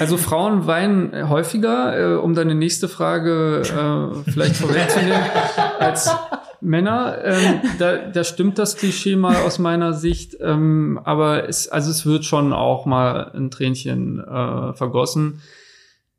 [0.00, 5.22] Also Frauen weinen häufiger, äh, um deine nächste Frage äh, vielleicht vorwegzunehmen,
[5.80, 6.08] als
[6.60, 7.18] Männer.
[7.24, 12.06] Ähm, da, da stimmt das Klischee mal aus meiner Sicht, ähm, aber es, also es
[12.06, 15.40] wird schon auch mal ein Tränchen äh, vergossen.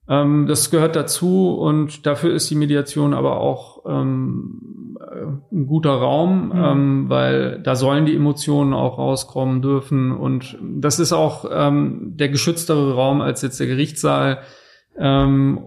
[0.09, 5.91] Ähm, das gehört dazu und dafür ist die Mediation aber auch ähm, äh, ein guter
[5.91, 6.55] Raum, mhm.
[6.55, 12.29] ähm, weil da sollen die Emotionen auch rauskommen dürfen und das ist auch ähm, der
[12.29, 14.39] geschütztere Raum als jetzt der Gerichtssaal.
[14.97, 15.59] Ähm,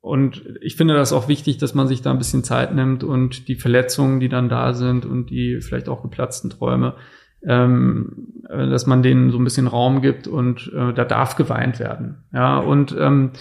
[0.00, 3.48] und ich finde das auch wichtig, dass man sich da ein bisschen Zeit nimmt und
[3.48, 6.94] die Verletzungen, die dann da sind und die vielleicht auch geplatzten Träume,
[7.42, 11.80] ähm, äh, dass man denen so ein bisschen Raum gibt und äh, da darf geweint
[11.80, 12.24] werden.
[12.32, 13.32] Ja, und ähm,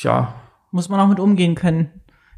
[0.00, 0.34] ja.
[0.70, 1.90] Muss man auch mit umgehen können.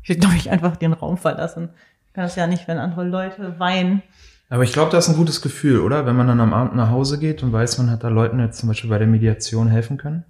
[0.03, 1.71] Ich will, glaube ich, einfach den Raum verlassen.
[2.07, 4.03] Ich kann das ja nicht, wenn andere Leute weinen.
[4.51, 6.07] Aber ich glaube, das ist ein gutes Gefühl, oder?
[6.07, 8.59] Wenn man dann am Abend nach Hause geht und weiß, man hat da Leuten jetzt
[8.59, 10.25] zum Beispiel bei der Mediation helfen können.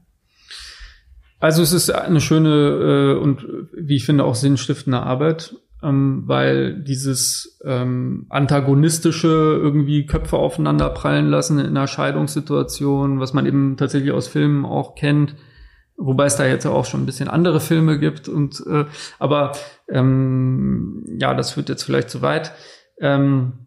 [1.40, 3.44] Also es ist eine schöne äh, und
[3.76, 11.26] wie ich finde auch sinnstiftende Arbeit, ähm, weil dieses ähm, antagonistische irgendwie Köpfe aufeinander prallen
[11.26, 15.34] lassen in einer Scheidungssituation, was man eben tatsächlich aus Filmen auch kennt,
[15.96, 18.84] Wobei es da jetzt auch schon ein bisschen andere Filme gibt und äh,
[19.18, 19.52] aber
[19.88, 22.52] ähm, ja, das führt jetzt vielleicht zu weit.
[23.00, 23.63] Ähm,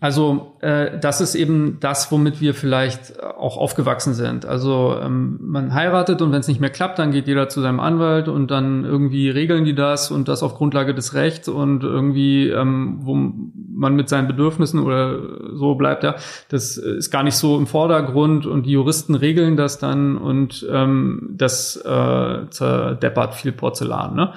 [0.00, 4.46] also äh, das ist eben das, womit wir vielleicht auch aufgewachsen sind.
[4.46, 7.80] Also ähm, man heiratet und wenn es nicht mehr klappt, dann geht jeder zu seinem
[7.80, 12.48] Anwalt und dann irgendwie regeln die das und das auf Grundlage des Rechts und irgendwie,
[12.48, 15.18] ähm, wo man mit seinen Bedürfnissen oder
[15.54, 16.14] so bleibt, ja,
[16.48, 21.28] das ist gar nicht so im Vordergrund und die Juristen regeln das dann und ähm,
[21.36, 24.14] das äh, zerdeppert viel Porzellan.
[24.14, 24.32] Ne?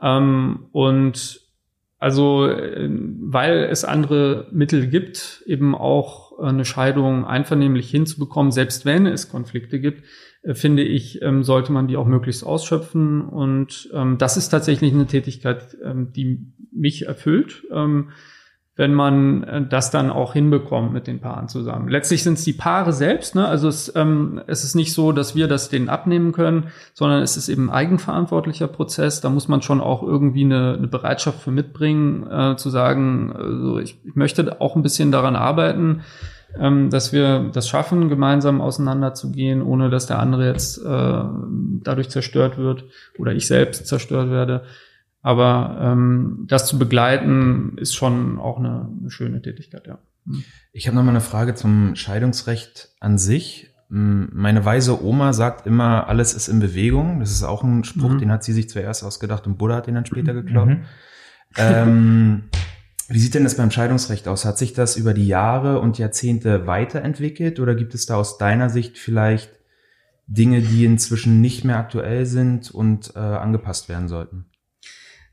[0.00, 1.45] Ähm, und
[1.98, 9.06] also, äh, weil es andere Mittel gibt, eben auch eine Scheidung einvernehmlich hinzubekommen, selbst wenn
[9.06, 10.04] es Konflikte gibt,
[10.42, 13.22] äh, finde ich, ähm, sollte man die auch möglichst ausschöpfen.
[13.22, 17.64] Und ähm, das ist tatsächlich eine Tätigkeit, ähm, die mich erfüllt
[18.76, 21.88] wenn man äh, das dann auch hinbekommt mit den Paaren zusammen.
[21.88, 23.48] Letztlich sind es die Paare selbst, ne?
[23.48, 27.36] also es, ähm, es ist nicht so, dass wir das denen abnehmen können, sondern es
[27.36, 29.20] ist eben ein eigenverantwortlicher Prozess.
[29.20, 33.78] Da muss man schon auch irgendwie eine, eine Bereitschaft für mitbringen, äh, zu sagen, also
[33.78, 36.02] ich, ich möchte auch ein bisschen daran arbeiten,
[36.58, 41.22] ähm, dass wir das schaffen, gemeinsam auseinanderzugehen, ohne dass der andere jetzt äh,
[41.82, 42.84] dadurch zerstört wird
[43.18, 44.62] oder ich selbst zerstört werde.
[45.26, 49.98] Aber ähm, das zu begleiten ist schon auch eine, eine schöne Tätigkeit, ja.
[50.24, 50.44] Hm.
[50.70, 53.74] Ich habe noch mal eine Frage zum Scheidungsrecht an sich.
[53.90, 57.18] Hm, meine weise Oma sagt immer, alles ist in Bewegung.
[57.18, 58.18] Das ist auch ein Spruch, mhm.
[58.18, 60.46] den hat sie sich zuerst ausgedacht und Buddha hat den dann später mhm.
[60.46, 60.68] geklaut.
[60.68, 60.84] Mhm.
[61.56, 62.44] Ähm,
[63.08, 64.44] wie sieht denn das beim Scheidungsrecht aus?
[64.44, 68.70] Hat sich das über die Jahre und Jahrzehnte weiterentwickelt oder gibt es da aus deiner
[68.70, 69.50] Sicht vielleicht
[70.28, 74.46] Dinge, die inzwischen nicht mehr aktuell sind und äh, angepasst werden sollten?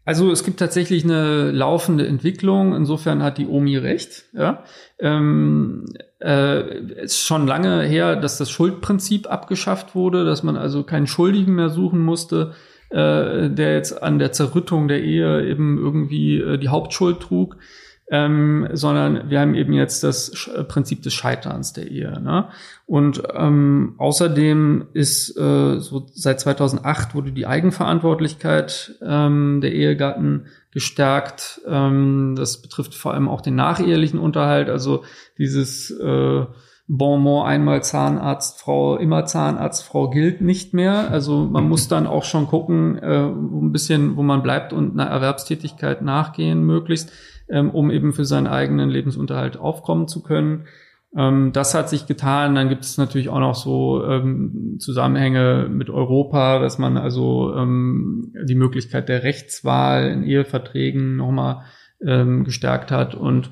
[0.06, 2.76] Also es gibt tatsächlich eine laufende Entwicklung.
[2.76, 4.26] Insofern hat die Omi recht.
[4.34, 4.64] Ja.
[5.00, 5.86] Ähm,
[6.20, 11.56] äh, ist schon lange her, dass das Schuldprinzip abgeschafft wurde, dass man also keinen Schuldigen
[11.56, 12.54] mehr suchen musste,
[12.90, 17.58] äh, der jetzt an der Zerrüttung der Ehe eben irgendwie äh, die Hauptschuld trug
[18.10, 22.22] ähm, sondern wir haben eben jetzt das äh, Prinzip des Scheiterns der Ehe.
[22.22, 22.50] Ne?
[22.86, 31.62] Und ähm, außerdem ist äh, so seit 2008 wurde die Eigenverantwortlichkeit ähm, der Ehegatten gestärkt.
[31.66, 35.04] Ähm, das betrifft vor allem auch den nachehelichen Unterhalt, also
[35.38, 36.46] dieses äh,
[36.88, 41.10] Bonmot einmal Zahnarztfrau, immer Zahnarztfrau gilt nicht mehr.
[41.12, 45.10] Also man muss dann auch schon gucken, äh, ein bisschen, wo man bleibt und einer
[45.10, 47.12] Erwerbstätigkeit nachgehen möglichst
[47.50, 50.66] ähm, um eben für seinen eigenen Lebensunterhalt aufkommen zu können.
[51.16, 52.56] Ähm, das hat sich getan.
[52.56, 58.34] Dann gibt es natürlich auch noch so ähm, Zusammenhänge mit Europa, dass man also ähm,
[58.44, 61.64] die Möglichkeit der Rechtswahl in Eheverträgen nochmal
[62.06, 63.52] ähm, gestärkt hat und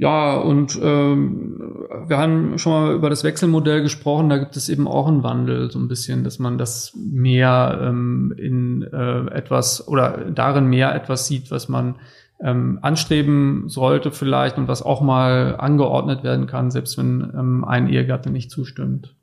[0.00, 1.60] ja, und ähm,
[2.06, 5.72] wir haben schon mal über das Wechselmodell gesprochen, da gibt es eben auch einen Wandel,
[5.72, 11.26] so ein bisschen, dass man das mehr ähm, in äh, etwas oder darin mehr etwas
[11.26, 11.96] sieht, was man
[12.40, 17.88] ähm, anstreben sollte vielleicht und was auch mal angeordnet werden kann, selbst wenn ähm, ein
[17.88, 19.16] Ehegatte nicht zustimmt.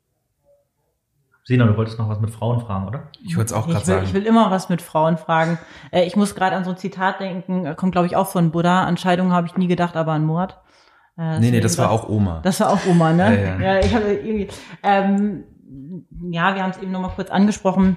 [1.44, 3.04] Sina, du wolltest noch was mit Frauen fragen, oder?
[3.24, 4.04] Ich wollte es auch gerade sagen.
[4.04, 5.58] Ich will immer was mit Frauen fragen.
[5.90, 8.84] Äh, ich muss gerade an so ein Zitat denken, kommt glaube ich auch von Buddha.
[8.84, 10.58] An Scheidung habe ich nie gedacht, aber an Mord.
[11.18, 12.40] Äh, nee, nee, das war auch Oma.
[12.42, 13.40] Das war auch Oma, ne?
[13.40, 13.60] ja, ja.
[13.60, 14.48] ja ich habe irgendwie,
[14.82, 15.44] ähm,
[16.30, 17.96] ja, wir haben es eben noch mal kurz angesprochen.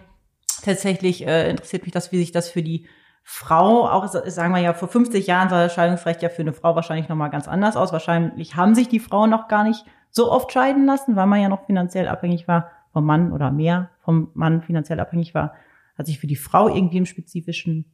[0.63, 2.87] Tatsächlich äh, interessiert mich das, wie sich das für die
[3.23, 6.75] Frau, auch sagen wir ja, vor 50 Jahren sah das Scheidungsrecht ja für eine Frau
[6.75, 7.93] wahrscheinlich nochmal ganz anders aus.
[7.93, 11.49] Wahrscheinlich haben sich die Frauen noch gar nicht so oft scheiden lassen, weil man ja
[11.49, 15.53] noch finanziell abhängig war vom Mann oder mehr vom Mann finanziell abhängig war.
[15.97, 17.85] Hat sich für die Frau irgendwie im Spezifischen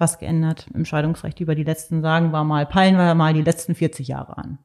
[0.00, 3.74] was geändert im Scheidungsrecht über die letzten, sagen wir mal, peilen wir mal die letzten
[3.74, 4.58] 40 Jahre an.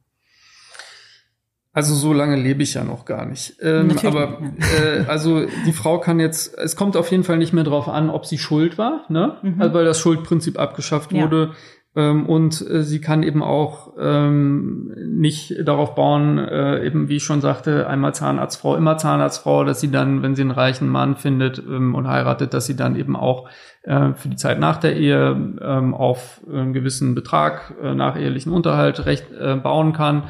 [1.76, 3.58] Also so lange lebe ich ja noch gar nicht.
[3.62, 4.42] Ähm, aber
[4.82, 8.10] äh, also die Frau kann jetzt, es kommt auf jeden Fall nicht mehr drauf an,
[8.10, 9.38] ob sie schuld war, ne?
[9.42, 9.62] Mhm.
[9.62, 11.24] Also, weil das Schuldprinzip abgeschafft ja.
[11.24, 11.52] wurde.
[11.96, 17.24] Ähm, und äh, sie kann eben auch ähm, nicht darauf bauen, äh, eben wie ich
[17.24, 21.60] schon sagte, einmal Zahnarztfrau, immer Zahnarztfrau, dass sie dann, wenn sie einen reichen Mann findet
[21.60, 23.48] ähm, und heiratet, dass sie dann eben auch
[23.84, 28.52] äh, für die Zeit nach der Ehe ähm, auf einen gewissen Betrag äh, nach ehelichen
[28.52, 30.24] Unterhalt recht äh, bauen kann.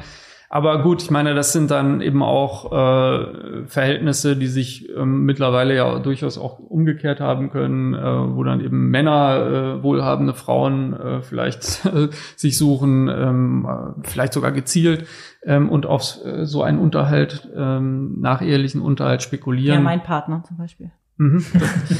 [0.48, 5.74] Aber gut, ich meine, das sind dann eben auch äh, Verhältnisse, die sich ähm, mittlerweile
[5.74, 8.00] ja durchaus auch umgekehrt haben können, äh,
[8.36, 11.62] wo dann eben Männer, äh, wohlhabende Frauen äh, vielleicht
[12.36, 15.06] sich suchen, ähm, äh, vielleicht sogar gezielt
[15.42, 19.78] ähm, und auf äh, so einen Unterhalt, ähm, nachehelichen Unterhalt spekulieren.
[19.78, 20.92] Ja, mein Partner zum Beispiel.
[21.16, 21.44] Mhm.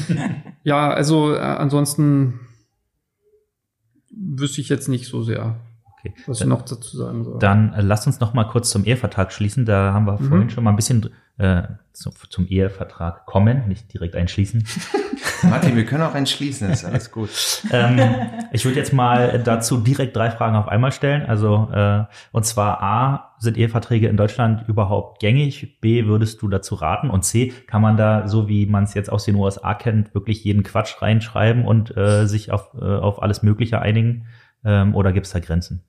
[0.63, 2.39] ja, also äh, ansonsten
[4.09, 5.57] wüsste ich jetzt nicht so sehr.
[6.11, 6.23] Okay.
[6.27, 7.39] Was ich noch dazu sagen soll.
[7.39, 9.65] Dann äh, lasst uns noch mal kurz zum Ehevertrag schließen.
[9.65, 10.27] Da haben wir mhm.
[10.27, 14.67] vorhin schon mal ein bisschen äh, zum, zum Ehevertrag kommen, nicht direkt einschließen.
[15.43, 17.29] Martin, wir können auch einschließen, ist alles gut.
[17.71, 17.99] ähm,
[18.51, 21.25] ich würde jetzt mal dazu direkt drei Fragen auf einmal stellen.
[21.27, 25.79] Also äh, und zwar A, sind Eheverträge in Deutschland überhaupt gängig?
[25.79, 27.09] B, würdest du dazu raten?
[27.09, 30.43] Und C, kann man da, so wie man es jetzt aus den USA kennt, wirklich
[30.43, 34.25] jeden Quatsch reinschreiben und äh, sich auf, äh, auf alles Mögliche einigen?
[34.65, 35.83] Ähm, oder gibt es da Grenzen?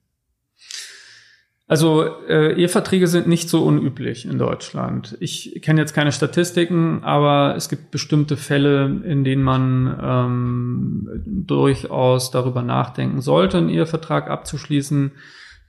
[1.68, 5.18] Also äh, Eheverträge sind nicht so unüblich in Deutschland.
[5.20, 12.30] Ich kenne jetzt keine Statistiken, aber es gibt bestimmte Fälle, in denen man ähm, durchaus
[12.30, 15.12] darüber nachdenken sollte, einen Ehevertrag abzuschließen.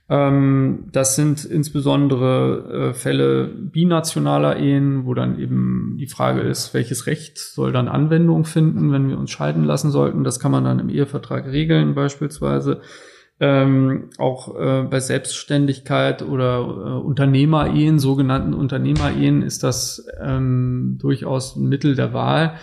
[0.08, 7.06] Ähm, das sind insbesondere äh, Fälle binationaler Ehen, wo dann eben die Frage ist, welches
[7.08, 10.24] Recht soll dann Anwendung finden, wenn wir uns scheiden lassen sollten.
[10.24, 12.80] Das kann man dann im Ehevertrag regeln beispielsweise
[13.40, 21.68] ähm, auch äh, bei Selbstständigkeit oder äh, Unternehmerehen, sogenannten Unternehmerehen, ist das ähm, durchaus ein
[21.68, 22.56] Mittel der Wahl.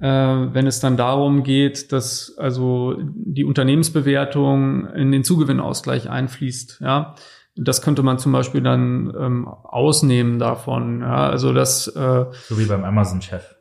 [0.00, 7.16] Äh, wenn es dann darum geht, dass also die Unternehmensbewertung in den Zugewinnausgleich einfließt, ja,
[7.56, 11.00] das könnte man zum Beispiel dann ähm, ausnehmen davon.
[11.00, 13.59] Ja, also das äh, so wie beim Amazon-Chef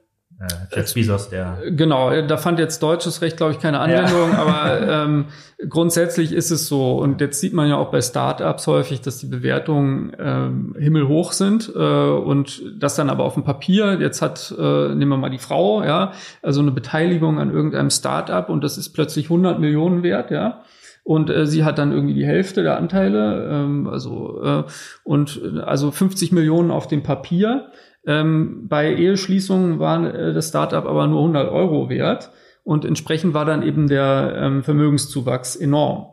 [0.73, 1.57] Jeff Bezos, der.
[1.71, 4.37] Genau, da fand jetzt deutsches Recht, glaube ich, keine Anwendung, ja.
[4.37, 5.25] aber ähm,
[5.67, 6.97] grundsätzlich ist es so.
[6.97, 11.69] Und jetzt sieht man ja auch bei Startups häufig, dass die Bewertungen ähm, himmelhoch sind
[11.75, 13.99] äh, und das dann aber auf dem Papier.
[13.99, 18.47] Jetzt hat, äh, nehmen wir mal die Frau, ja, also eine Beteiligung an irgendeinem Startup
[18.47, 20.61] und das ist plötzlich 100 Millionen wert, ja.
[21.03, 24.63] Und äh, sie hat dann irgendwie die Hälfte der Anteile, ähm, also äh,
[25.03, 27.71] und also 50 Millionen auf dem Papier.
[28.09, 32.31] Ähm, bei Eheschließungen war äh, das Startup aber nur 100 Euro wert
[32.63, 36.07] und entsprechend war dann eben der ähm, Vermögenszuwachs enorm.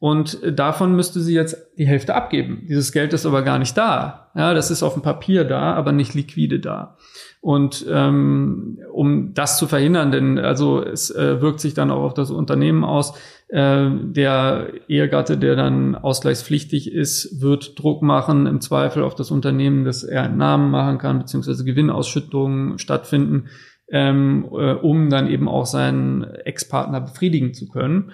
[0.00, 2.66] Und äh, davon müsste sie jetzt die Hälfte abgeben.
[2.68, 4.30] Dieses Geld ist aber gar nicht da.
[4.34, 6.96] Ja, das ist auf dem Papier da, aber nicht liquide da.
[7.42, 12.14] Und ähm, um das zu verhindern, denn also es äh, wirkt sich dann auch auf
[12.14, 13.12] das Unternehmen aus,
[13.48, 19.84] äh, der Ehegatte, der dann ausgleichspflichtig ist, wird Druck machen, im Zweifel auf das Unternehmen,
[19.84, 23.48] dass er Entnahmen machen kann, beziehungsweise Gewinnausschüttungen stattfinden,
[23.90, 28.12] ähm, äh, um dann eben auch seinen Ex-Partner befriedigen zu können.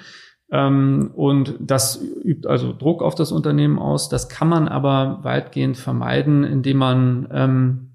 [0.50, 4.08] Ähm, und das übt also Druck auf das Unternehmen aus.
[4.08, 7.86] Das kann man aber weitgehend vermeiden, indem man ähm,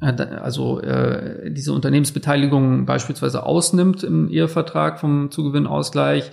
[0.00, 6.30] äh, also äh, diese Unternehmensbeteiligung beispielsweise ausnimmt im Ehevertrag vom Zugewinnausgleich.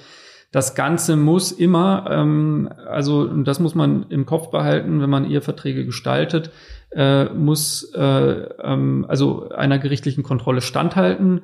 [0.52, 5.86] Das Ganze muss immer, ähm, also das muss man im Kopf behalten, wenn man Eheverträge
[5.86, 6.52] gestaltet,
[6.92, 11.42] äh, muss äh, ähm, also einer gerichtlichen Kontrolle standhalten.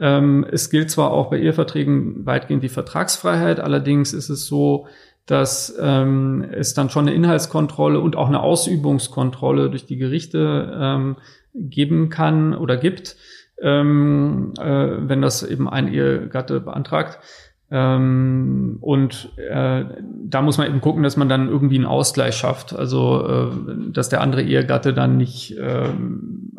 [0.00, 4.86] Ähm, es gilt zwar auch bei Eheverträgen weitgehend die Vertragsfreiheit, allerdings ist es so,
[5.26, 11.16] dass ähm, es dann schon eine Inhaltskontrolle und auch eine Ausübungskontrolle durch die Gerichte ähm,
[11.54, 13.16] geben kann oder gibt,
[13.60, 17.18] ähm, äh, wenn das eben ein Ehegatte beantragt.
[17.68, 19.84] Ähm, und äh,
[20.24, 22.76] da muss man eben gucken, dass man dann irgendwie einen Ausgleich schafft.
[22.76, 25.88] Also, äh, dass der andere Ehegatte dann nicht äh,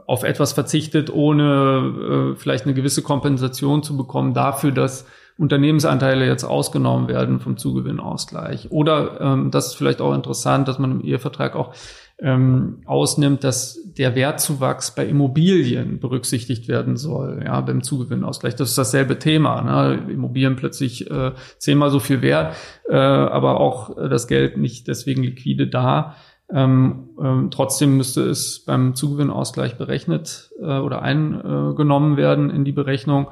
[0.06, 5.06] auf etwas verzichtet, ohne äh, vielleicht eine gewisse Kompensation zu bekommen dafür, dass
[5.38, 8.72] Unternehmensanteile jetzt ausgenommen werden vom Zugewinnausgleich.
[8.72, 11.74] Oder ähm, das ist vielleicht auch interessant, dass man im Ehevertrag auch
[12.20, 18.56] ähm, ausnimmt, dass der Wertzuwachs bei Immobilien berücksichtigt werden soll, ja, beim Zugewinnausgleich.
[18.56, 19.62] Das ist dasselbe Thema.
[19.62, 20.12] Ne?
[20.12, 22.56] Immobilien plötzlich äh, zehnmal so viel wert,
[22.90, 26.16] äh, aber auch das Geld nicht deswegen liquide da.
[26.54, 33.28] Ähm, ähm, trotzdem müsste es beim Zugewinnausgleich berechnet äh, oder eingenommen werden in die Berechnung.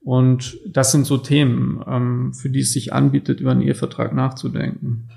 [0.00, 5.08] Und das sind so Themen, ähm, für die es sich anbietet, über einen Ehevertrag nachzudenken.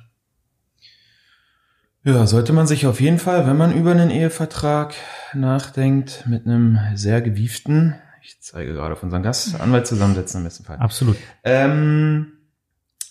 [2.03, 4.95] Ja, sollte man sich auf jeden Fall, wenn man über einen Ehevertrag
[5.33, 10.63] nachdenkt, mit einem sehr gewieften, ich zeige gerade auf unseren Gast, Anwalt zusammensetzen im besten
[10.63, 10.77] Fall.
[10.77, 11.17] Absolut.
[11.43, 12.33] Ähm,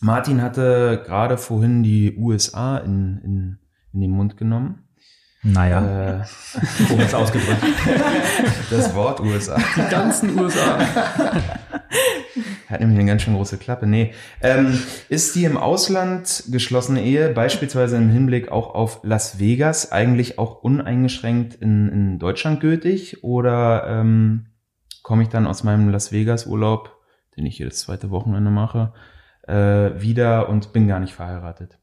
[0.00, 3.58] Martin hatte gerade vorhin die USA in, in,
[3.92, 4.88] in den Mund genommen.
[5.42, 6.24] Naja, äh,
[6.88, 7.62] komisch ausgedrückt.
[8.70, 9.56] Das Wort USA.
[9.76, 10.78] Die ganzen USA.
[12.68, 13.86] Hat nämlich eine ganz schön große Klappe.
[13.86, 14.12] Nee.
[14.42, 14.78] Ähm,
[15.08, 20.62] ist die im Ausland geschlossene Ehe, beispielsweise im Hinblick auch auf Las Vegas, eigentlich auch
[20.62, 23.24] uneingeschränkt in, in Deutschland gültig?
[23.24, 24.48] Oder ähm,
[25.02, 26.94] komme ich dann aus meinem Las Vegas-Urlaub,
[27.36, 28.92] den ich jedes zweite Wochenende mache,
[29.46, 31.77] äh, wieder und bin gar nicht verheiratet?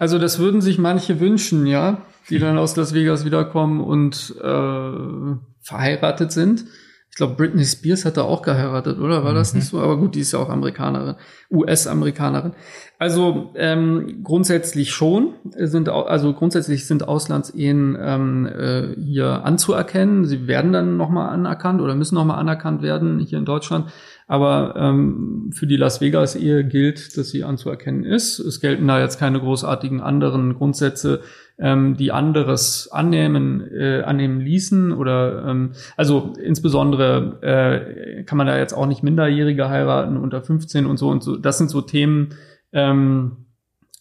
[0.00, 5.36] Also das würden sich manche wünschen, ja, die dann aus Las Vegas wiederkommen und äh,
[5.60, 6.64] verheiratet sind.
[7.10, 9.24] Ich glaube, Britney Spears hat da auch geheiratet, oder?
[9.24, 9.36] War mhm.
[9.36, 9.78] das nicht so?
[9.78, 11.16] Aber gut, die ist ja auch Amerikanerin,
[11.50, 12.52] US-Amerikanerin.
[13.00, 20.26] Also ähm, grundsätzlich schon sind also grundsätzlich sind Auslandsehen ähm, äh, hier anzuerkennen.
[20.26, 23.90] Sie werden dann nochmal anerkannt oder müssen nochmal anerkannt werden hier in Deutschland.
[24.26, 28.38] Aber ähm, für die Las Vegas-Ehe gilt, dass sie anzuerkennen ist.
[28.38, 31.22] Es gelten da jetzt keine großartigen anderen Grundsätze,
[31.58, 34.92] ähm, die anderes annehmen, äh, annehmen ließen.
[34.92, 40.84] Oder ähm, also insbesondere äh, kann man da jetzt auch nicht Minderjährige heiraten unter 15
[40.84, 41.36] und so und so.
[41.36, 42.34] Das sind so Themen,
[42.72, 43.46] ähm,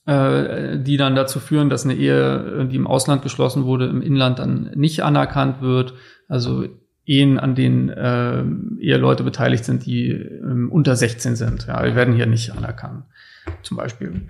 [0.06, 4.40] äh, die dann dazu führen, dass eine Ehe, die im Ausland geschlossen wurde, im Inland
[4.40, 5.94] dann nicht anerkannt wird.
[6.28, 6.66] Also
[7.06, 8.44] Ehen, an denen äh,
[8.80, 11.66] Eheleute beteiligt sind, die ähm, unter 16 sind.
[11.66, 13.06] Ja, die werden hier nicht anerkannt,
[13.64, 14.28] zum Beispiel.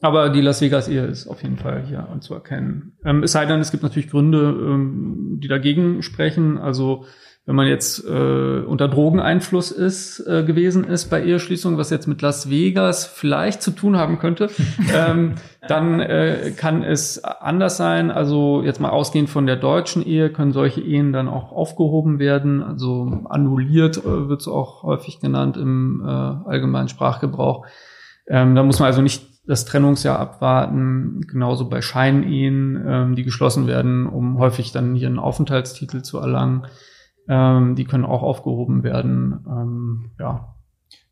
[0.00, 2.98] Aber die Las Vegas-Ehe ist auf jeden Fall hier anzuerkennen.
[3.04, 6.58] Ähm, es sei denn, es gibt natürlich Gründe, ähm, die dagegen sprechen.
[6.58, 7.06] Also
[7.46, 12.20] wenn man jetzt äh, unter Drogeneinfluss ist äh, gewesen ist bei Eheschließung, was jetzt mit
[12.20, 14.50] Las Vegas vielleicht zu tun haben könnte,
[14.94, 15.36] ähm,
[15.68, 18.10] dann äh, kann es anders sein.
[18.10, 22.64] Also jetzt mal ausgehend von der deutschen Ehe können solche Ehen dann auch aufgehoben werden.
[22.64, 27.64] Also annulliert äh, wird es auch häufig genannt im äh, allgemeinen Sprachgebrauch.
[28.26, 33.68] Ähm, da muss man also nicht das Trennungsjahr abwarten, genauso bei Scheinehen, ähm, die geschlossen
[33.68, 36.66] werden, um häufig dann hier einen Aufenthaltstitel zu erlangen.
[37.28, 39.44] Ähm, die können auch aufgehoben werden.
[39.46, 40.54] Ähm, ja.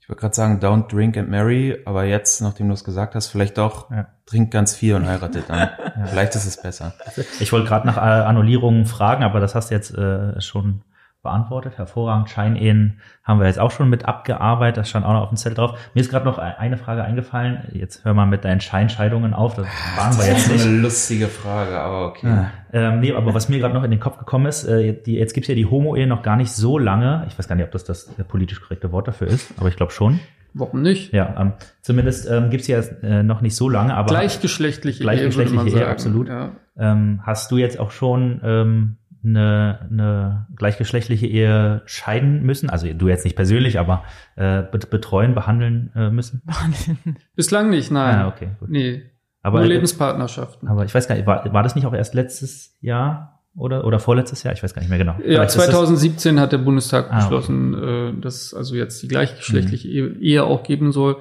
[0.01, 3.29] Ich wollte gerade sagen, don't drink and marry, aber jetzt, nachdem du es gesagt hast,
[3.29, 4.07] vielleicht doch, ja.
[4.27, 5.59] trinkt ganz viel und heiratet dann.
[5.97, 6.07] ja.
[6.07, 6.93] Vielleicht ist es besser.
[7.41, 10.83] Ich wollte gerade nach Annullierungen fragen, aber das hast du jetzt äh, schon
[11.25, 11.77] beantwortet.
[11.77, 12.31] Hervorragend.
[12.31, 14.77] Scheinehen haben wir jetzt auch schon mit abgearbeitet.
[14.77, 15.79] Das stand auch noch auf dem Zettel drauf.
[15.95, 17.65] Mir ist gerade noch eine Frage eingefallen.
[17.73, 19.57] Jetzt hör mal mit deinen Scheinscheidungen auf.
[19.57, 19.67] Das
[19.97, 20.61] waren wir jetzt nicht.
[20.61, 22.29] Das ist eine lustige Frage, aber okay.
[22.29, 22.51] Ja.
[22.73, 25.35] Ähm, nee, aber was mir gerade noch in den Kopf gekommen ist, äh, die, jetzt
[25.35, 27.25] gibt's ja die Homo-Ehe noch gar nicht so lange.
[27.29, 29.93] Ich weiß gar nicht, ob das das politisch korrekte Wort dafür ist, aber ich glaube
[29.93, 30.21] schon.
[30.57, 31.13] Warum nicht?
[31.13, 31.53] Ja, ähm,
[31.83, 36.29] zumindest ähm, gibt ja äh, noch nicht so lange, aber gleichgeschlechtliche, gleichgeschlechtliche Ehe, Ehe absolut.
[36.29, 36.53] Ja.
[36.77, 42.71] Ähm, hast du jetzt auch schon ähm, eine, eine gleichgeschlechtliche Ehe scheiden müssen?
[42.71, 44.05] Also du jetzt nicht persönlich, aber
[44.37, 46.43] äh, betreuen, behandeln äh, müssen?
[47.37, 48.17] Bislang nicht, nein.
[48.17, 48.71] Ah, okay, gut.
[48.71, 49.03] Nee.
[49.43, 50.69] Aber, Nur Lebenspartnerschaften.
[50.69, 53.99] Aber ich weiß gar nicht, war, war das nicht auch erst letztes Jahr oder, oder
[53.99, 54.55] vorletztes Jahr?
[54.55, 55.17] Ich weiß gar nicht mehr genau.
[55.25, 58.09] Ja, 2017 hat der Bundestag ah, beschlossen, okay.
[58.09, 60.21] äh, dass es also jetzt die gleichgeschlechtliche mhm.
[60.21, 61.19] Ehe auch geben soll.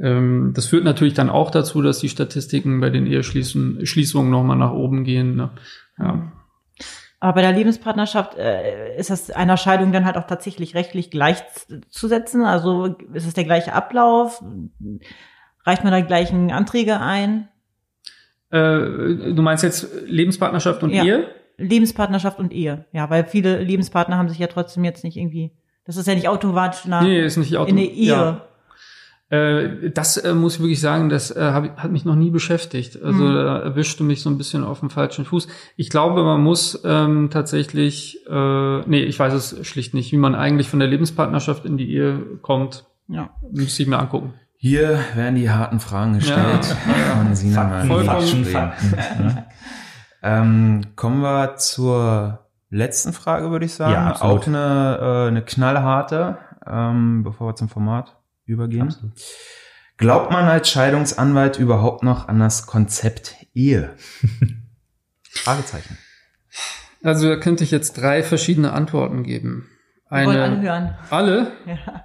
[0.00, 4.72] Ähm, das führt natürlich dann auch dazu, dass die Statistiken bei den Eheschließungen nochmal nach
[4.72, 5.36] oben gehen.
[5.36, 5.50] Ne?
[5.98, 6.32] Ja.
[7.20, 12.44] Aber bei der Lebenspartnerschaft äh, ist das einer Scheidung dann halt auch tatsächlich rechtlich gleichzusetzen.
[12.44, 14.42] Also ist es der gleiche Ablauf?
[15.64, 17.48] Reicht man da gleichen Anträge ein?
[18.50, 21.04] Äh, du meinst jetzt Lebenspartnerschaft und ja.
[21.04, 21.28] Ehe?
[21.56, 22.86] Lebenspartnerschaft und Ehe.
[22.92, 25.52] Ja, weil viele Lebenspartner haben sich ja trotzdem jetzt nicht irgendwie.
[25.84, 27.84] Das ist ja nicht automatisch nach nee, ist nicht automatisch.
[27.84, 28.08] in der Ehe.
[28.10, 28.47] Ja.
[29.30, 33.02] Äh, das äh, muss ich wirklich sagen, das äh, hab, hat mich noch nie beschäftigt.
[33.02, 33.34] Also mhm.
[33.34, 35.48] da erwischte mich so ein bisschen auf dem falschen Fuß.
[35.76, 40.34] Ich glaube, man muss ähm, tatsächlich, äh, nee, ich weiß es schlicht nicht, wie man
[40.34, 42.86] eigentlich von der Lebenspartnerschaft in die Ehe kommt.
[43.08, 44.34] Ja, müsste ich mir angucken.
[44.56, 49.46] Hier werden die harten Fragen gestellt ja, von Sina Fakten, Fakten, ja.
[50.22, 53.92] ähm, Kommen wir zur letzten Frage, würde ich sagen.
[53.92, 58.17] Ja, Auch eine, äh, eine knallharte, ähm, bevor wir zum Format
[58.48, 58.88] übergehen.
[58.88, 59.12] Absolut.
[59.96, 63.94] Glaubt man als Scheidungsanwalt überhaupt noch an das Konzept Ehe?
[65.30, 65.98] Fragezeichen.
[67.02, 69.68] Also da könnte ich jetzt drei verschiedene Antworten geben.
[70.08, 70.94] Eine, Wir alle hören.
[71.10, 71.52] Alle?
[71.66, 72.04] Ja.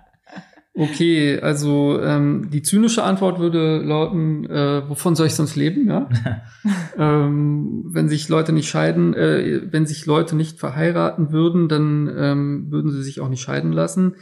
[0.76, 6.10] Okay, also ähm, die zynische Antwort würde lauten, äh, wovon soll ich sonst leben, ja?
[6.98, 12.72] ähm, wenn sich Leute nicht scheiden, äh, wenn sich Leute nicht verheiraten würden, dann ähm,
[12.72, 14.16] würden sie sich auch nicht scheiden lassen.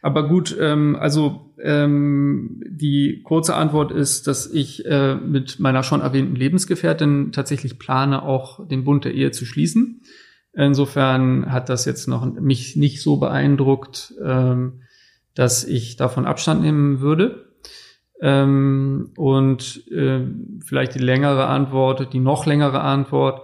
[0.00, 6.00] Aber gut, ähm, also ähm, die kurze Antwort ist, dass ich äh, mit meiner schon
[6.00, 10.02] erwähnten Lebensgefährtin tatsächlich plane, auch den Bund der Ehe zu schließen.
[10.52, 14.82] Insofern hat das jetzt noch mich nicht so beeindruckt, ähm,
[15.34, 17.46] dass ich davon Abstand nehmen würde.
[18.20, 20.26] Ähm, und äh,
[20.64, 23.42] vielleicht die längere Antwort, die noch längere Antwort.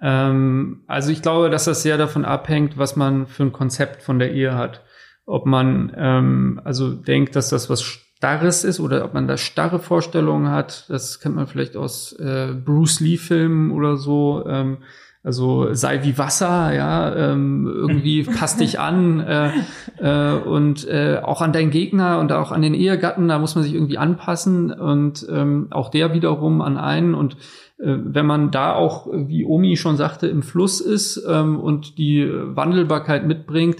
[0.00, 4.18] Ähm, also ich glaube, dass das sehr davon abhängt, was man für ein Konzept von
[4.18, 4.82] der Ehe hat
[5.26, 9.80] ob man ähm, also denkt, dass das was Starres ist oder ob man da starre
[9.80, 10.86] Vorstellungen hat.
[10.88, 14.44] Das kennt man vielleicht aus äh, Bruce Lee-Filmen oder so.
[14.46, 14.78] Ähm,
[15.24, 19.50] also sei wie Wasser, ja, ähm, irgendwie passt dich an äh,
[19.98, 23.62] äh, und äh, auch an deinen Gegner und auch an den Ehegatten, da muss man
[23.62, 27.34] sich irgendwie anpassen und ähm, auch der wiederum an einen und
[27.78, 32.28] äh, wenn man da auch, wie Omi schon sagte, im Fluss ist ähm, und die
[32.28, 33.76] Wandelbarkeit mitbringt,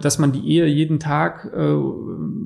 [0.00, 1.74] dass man die Ehe jeden Tag äh,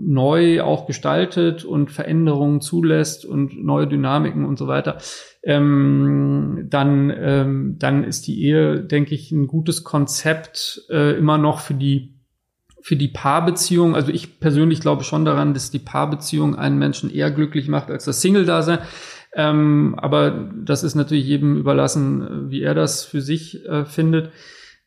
[0.09, 4.99] neu auch gestaltet und Veränderungen zulässt und neue Dynamiken und so weiter,
[5.43, 11.61] ähm, dann, ähm, dann ist die Ehe, denke ich, ein gutes Konzept äh, immer noch
[11.61, 12.15] für die
[12.81, 17.31] für die Paarbeziehung, also ich persönlich glaube schon daran, dass die Paarbeziehung einen Menschen eher
[17.31, 18.79] glücklich macht als das Single-Dasein.
[19.35, 24.31] Ähm, aber das ist natürlich jedem überlassen, wie er das für sich äh, findet.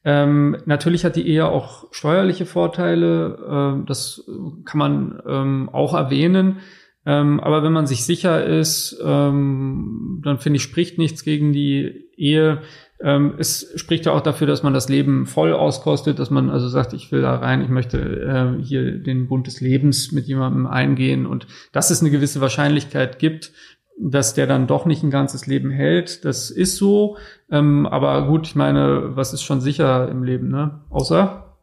[0.03, 4.23] Ähm, natürlich hat die Ehe auch steuerliche Vorteile, ähm, das
[4.65, 6.57] kann man ähm, auch erwähnen.
[7.05, 12.09] Ähm, aber wenn man sich sicher ist, ähm, dann finde ich, spricht nichts gegen die
[12.15, 12.61] Ehe.
[12.99, 16.67] Ähm, es spricht ja auch dafür, dass man das Leben voll auskostet, dass man also
[16.67, 20.67] sagt, ich will da rein, ich möchte äh, hier den Bund des Lebens mit jemandem
[20.67, 23.51] eingehen und dass es eine gewisse Wahrscheinlichkeit gibt,
[23.99, 26.25] dass der dann doch nicht ein ganzes Leben hält.
[26.25, 27.17] Das ist so.
[27.49, 30.81] Ähm, aber gut, ich meine, was ist schon sicher im Leben, ne?
[30.89, 31.55] Außer?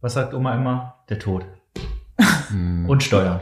[0.00, 0.94] Was sagt Oma immer?
[1.08, 1.44] Der Tod.
[2.48, 2.88] Hm.
[2.88, 3.40] Und Steuern.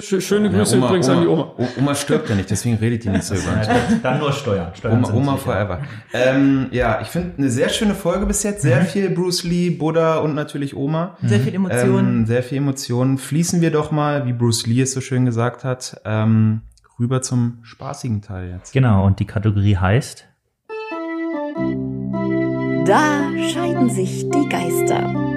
[0.00, 1.52] Schöne Grüße ja, Oma, übrigens Oma, an die Oma.
[1.78, 3.62] Oma stirbt ja nicht, deswegen redet die nicht so über
[4.02, 4.74] Dann nur Steuern.
[4.74, 5.80] Steuern Oma, Oma forever.
[6.12, 8.62] Ähm, ja, ich finde eine sehr schöne Folge bis jetzt.
[8.62, 8.86] Sehr mhm.
[8.86, 11.16] viel Bruce Lee, Buddha und natürlich Oma.
[11.22, 12.20] Sehr viel Emotionen.
[12.20, 13.18] Ähm, sehr viel Emotionen.
[13.18, 16.62] Fließen wir doch mal, wie Bruce Lee es so schön gesagt hat, ähm,
[16.98, 18.72] rüber zum spaßigen Teil jetzt.
[18.72, 20.26] Genau, und die Kategorie heißt
[22.84, 25.29] Da scheiden sich die Geister.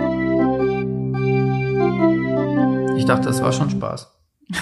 [3.03, 4.09] Ich dachte, das war schon Spaß.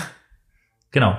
[0.93, 1.15] Genau.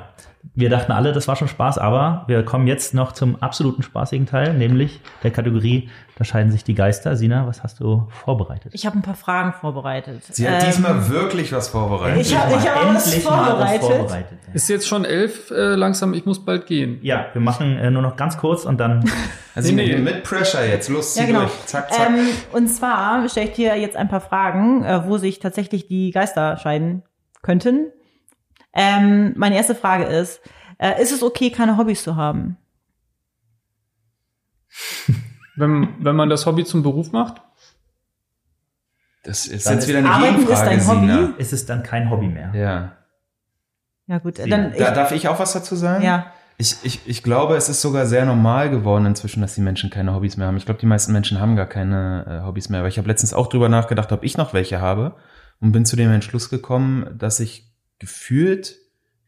[0.54, 4.26] Wir dachten alle, das war schon Spaß, aber wir kommen jetzt noch zum absoluten spaßigen
[4.26, 7.16] Teil, nämlich der Kategorie, da scheiden sich die Geister.
[7.16, 8.72] Sina, was hast du vorbereitet?
[8.74, 10.22] Ich habe ein paar Fragen vorbereitet.
[10.24, 12.20] Sie hat Ähm, diesmal wirklich was vorbereitet.
[12.20, 14.38] Ich hab- ich hab was vorbereitet.
[14.52, 16.98] Ist jetzt schon elf äh, langsam, ich muss bald gehen.
[17.02, 19.04] Ja, wir machen äh, nur noch ganz kurz und dann
[19.54, 19.98] Also Nee, nee.
[20.02, 20.90] mit Pressure jetzt.
[20.90, 21.40] Los, zieh Ja, genau.
[21.42, 21.66] durch.
[21.66, 22.08] Zack, zack.
[22.10, 26.10] Ähm, und zwar stelle ich dir jetzt ein paar Fragen, äh, wo sich tatsächlich die
[26.10, 27.04] Geister scheiden
[27.42, 27.90] könnten.
[28.72, 30.40] Ähm, meine erste Frage ist,
[30.78, 32.56] äh, ist es okay, keine Hobbys zu haben?
[35.56, 37.42] Wenn, wenn man das Hobby zum Beruf macht,
[39.24, 41.00] das ist Dann jetzt ist wieder eine Arbeiten ist Gegenfrage, dein Hobby?
[41.06, 41.34] Sina.
[41.38, 42.50] ist es dann kein Hobby mehr.
[42.54, 42.92] Ja.
[44.06, 46.02] Ja gut, Sina, dann ich, Da, darf ich auch was dazu sagen?
[46.02, 46.32] ja.
[46.58, 50.14] Ich, ich, ich glaube, es ist sogar sehr normal geworden inzwischen, dass die Menschen keine
[50.14, 50.56] Hobbys mehr haben.
[50.58, 52.80] Ich glaube, die meisten Menschen haben gar keine äh, Hobbys mehr.
[52.80, 55.16] Aber ich habe letztens auch drüber nachgedacht, ob ich noch welche habe
[55.62, 58.76] und bin zu dem Entschluss gekommen, dass ich gefühlt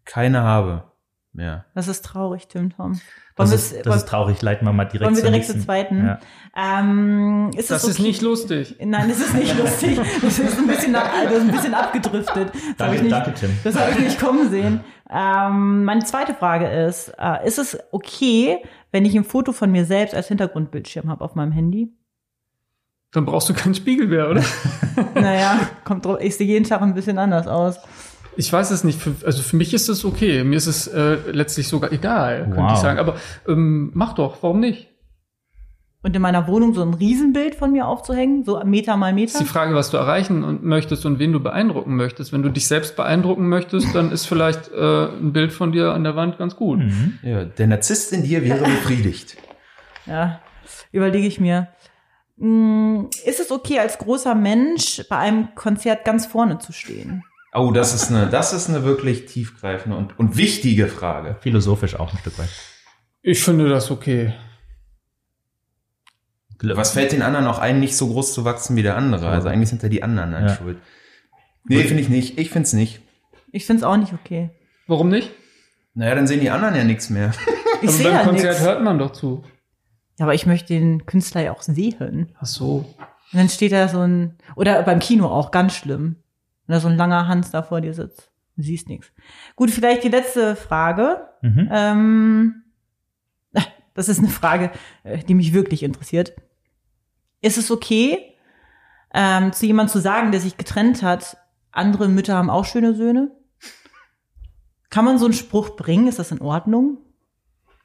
[0.05, 0.91] keine habe
[1.33, 1.65] mehr.
[1.75, 3.01] Das ist traurig, Tim Tom.
[3.37, 4.43] Das Wollen ist, das ist traurig.
[4.43, 5.65] Leiten wir mal direkt wollen wir direkt zur nächsten.
[5.65, 6.07] zweiten?
[6.07, 6.21] Ja.
[6.57, 8.09] Ähm, ist das es ist okay?
[8.09, 8.77] nicht lustig.
[8.85, 10.01] Nein, das ist nicht lustig.
[10.23, 12.51] Das ist ein bisschen, das ist ein bisschen abgedriftet.
[12.53, 13.51] Das Danke, ich nicht, danke, Tim.
[13.63, 14.81] Das habe ich nicht kommen sehen.
[15.09, 18.59] Ähm, meine zweite Frage ist, äh, ist es okay,
[18.91, 21.93] wenn ich ein Foto von mir selbst als Hintergrundbildschirm habe auf meinem Handy?
[23.15, 24.43] Dann brauchst du keinen Spiegel mehr, oder?
[25.15, 27.79] Naja, kommt drauf, ich sehe jeden Tag ein bisschen anders aus.
[28.37, 29.01] Ich weiß es nicht.
[29.01, 30.45] Für, also für mich ist es okay.
[30.45, 32.73] Mir ist es äh, letztlich sogar egal, könnte Wow.
[32.75, 32.99] ich sagen.
[32.99, 33.17] Aber
[33.49, 34.89] ähm, mach doch, warum nicht?
[36.03, 39.33] Und in meiner Wohnung so ein Riesenbild von mir aufzuhängen, so Meter mal Das Meter.
[39.35, 42.33] ist die Frage, was du erreichen und möchtest und wen du beeindrucken möchtest.
[42.33, 46.05] Wenn du dich selbst beeindrucken möchtest, dann ist vielleicht äh, ein Bild von dir an
[46.05, 46.81] der Wand ganz gut.
[46.81, 47.19] Mhm.
[47.23, 49.37] Ja, der Narzisst in dir wäre befriedigt.
[50.07, 50.41] Ja,
[50.93, 51.69] überlege ich mir.
[52.39, 57.23] Hm, Ist es okay, als großer Mensch bei einem Konzert ganz vorne zu stehen?
[57.53, 61.37] Oh, das ist eine, das ist eine wirklich tiefgreifende und, und wichtige Frage.
[61.41, 62.49] Philosophisch auch ein Stück weit.
[63.23, 64.35] Ich finde das okay.
[66.63, 69.29] Was fällt den anderen auch ein, nicht so groß zu wachsen wie der andere?
[69.29, 70.57] Also eigentlich sind ja die anderen an Ja.
[70.57, 70.79] schuld.
[71.65, 72.39] Nee, finde ich nicht.
[72.39, 73.01] Ich finde es nicht.
[73.53, 74.51] Ich finde es auch nicht okay.
[74.87, 75.31] Warum nicht?
[75.95, 77.33] Naja, dann sehen die anderen ja nichts mehr.
[77.83, 78.65] Ich aber sehe beim ja Konzert nichts.
[78.65, 79.45] hört man doch zu.
[80.19, 82.33] Ja, aber ich möchte den Künstler ja auch sehen.
[82.41, 82.85] Ach so.
[83.33, 86.17] Und dann steht da so ein, oder beim Kino auch, ganz schlimm.
[86.67, 88.31] Wenn da so ein langer Hans da vor dir sitzt.
[88.57, 89.13] Du siehst nichts.
[89.57, 91.29] Gut, vielleicht die letzte Frage.
[91.43, 91.69] Mhm.
[91.73, 92.63] Ähm,
[93.95, 94.71] das ist eine Frage,
[95.03, 96.35] äh, die mich wirklich interessiert.
[97.41, 98.35] Ist es okay,
[99.13, 101.37] ähm, zu jemandem zu sagen, der sich getrennt hat,
[101.73, 103.33] andere Mütter haben auch schöne Söhne?
[104.91, 106.07] Kann man so einen Spruch bringen?
[106.07, 106.99] Ist das in Ordnung?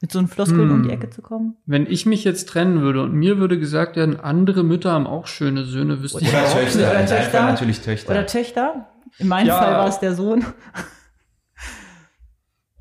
[0.01, 0.71] Mit so einem Floskeln Hm.
[0.71, 1.57] um die Ecke zu kommen?
[1.65, 5.27] Wenn ich mich jetzt trennen würde und mir würde gesagt werden, andere Mütter haben auch
[5.27, 6.79] schöne Söhne, wüsste ich Oder auch Töchter.
[6.79, 7.41] Oder In deinem Töchter.
[7.43, 8.11] Natürlich Töchter.
[8.11, 8.87] Oder Töchter?
[9.17, 9.57] In meinem Ja.
[9.57, 10.45] Fall war es der Sohn.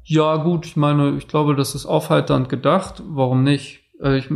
[0.04, 3.02] Ja, gut, ich meine, ich glaube, das ist aufheiternd gedacht.
[3.06, 3.80] Warum nicht?
[4.02, 4.28] Äh, ich,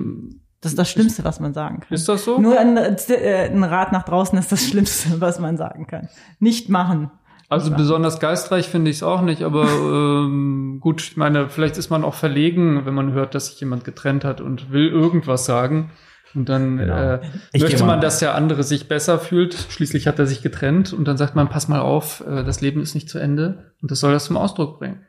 [0.61, 1.95] Das ist das Schlimmste, was man sagen kann.
[1.95, 2.39] ist das so?
[2.39, 6.09] Nur ein, äh, ein Rat nach draußen ist das Schlimmste, was man sagen kann.
[6.41, 7.11] Nicht machen.
[7.53, 11.91] Also besonders geistreich finde ich es auch nicht, aber ähm, gut, ich meine, vielleicht ist
[11.91, 15.91] man auch verlegen, wenn man hört, dass sich jemand getrennt hat und will irgendwas sagen.
[16.35, 16.97] Und dann Genau.
[16.97, 17.21] äh,
[17.59, 19.55] möchte man, dass der andere sich besser fühlt.
[19.69, 22.81] Schließlich hat er sich getrennt und dann sagt man, pass mal auf, äh, das Leben
[22.81, 25.01] ist nicht zu Ende und das soll das zum Ausdruck bringen.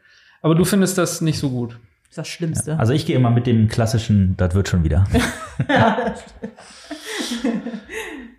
[0.41, 1.71] Aber du findest das nicht so gut.
[1.71, 2.77] Das ist das Schlimmste.
[2.77, 5.05] Also ich gehe immer mit dem klassischen, das wird schon wieder.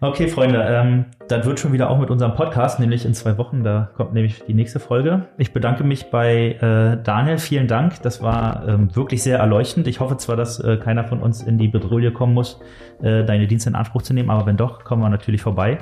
[0.01, 3.65] okay, Freunde, ähm, das wird schon wieder auch mit unserem Podcast, nämlich in zwei Wochen,
[3.65, 5.27] da kommt nämlich die nächste Folge.
[5.39, 8.03] Ich bedanke mich bei äh, Daniel, vielen Dank.
[8.03, 9.87] Das war ähm, wirklich sehr erleuchtend.
[9.87, 12.61] Ich hoffe zwar, dass äh, keiner von uns in die Bedrohung kommen muss,
[13.03, 15.79] äh, deine Dienste in Anspruch zu nehmen, aber wenn doch, kommen wir natürlich vorbei.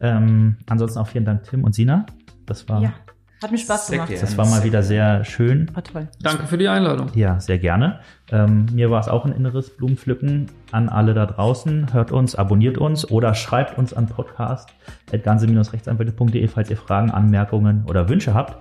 [0.00, 2.06] Ähm, ansonsten auch vielen Dank, Tim und Sina.
[2.46, 2.92] Das war, ja,
[3.42, 4.08] hat mir Spaß gemacht.
[4.08, 4.20] gerne.
[4.20, 5.68] das war mal wieder sehr schön.
[5.74, 6.08] War toll.
[6.20, 7.10] Danke für die Einladung.
[7.14, 8.00] Ja, sehr gerne.
[8.32, 11.92] Ähm, mir war es auch ein inneres Blumenpflücken an alle da draußen.
[11.92, 18.32] Hört uns, abonniert uns oder schreibt uns an podcast.ganze-rechtsanwälte.de, falls ihr Fragen, Anmerkungen oder Wünsche
[18.32, 18.56] habt.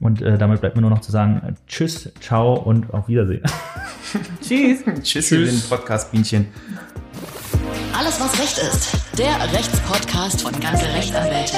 [0.00, 3.42] Und äh, damit bleibt mir nur noch zu sagen, tschüss, ciao und auf Wiedersehen.
[4.42, 4.84] Tschüss.
[5.02, 5.68] Tschüss, Tschüss.
[5.68, 6.48] Podcast-Bienchen.
[7.98, 8.96] Alles, was Recht ist.
[9.18, 11.56] Der Rechtspodcast von ganze Rechtsanwälte.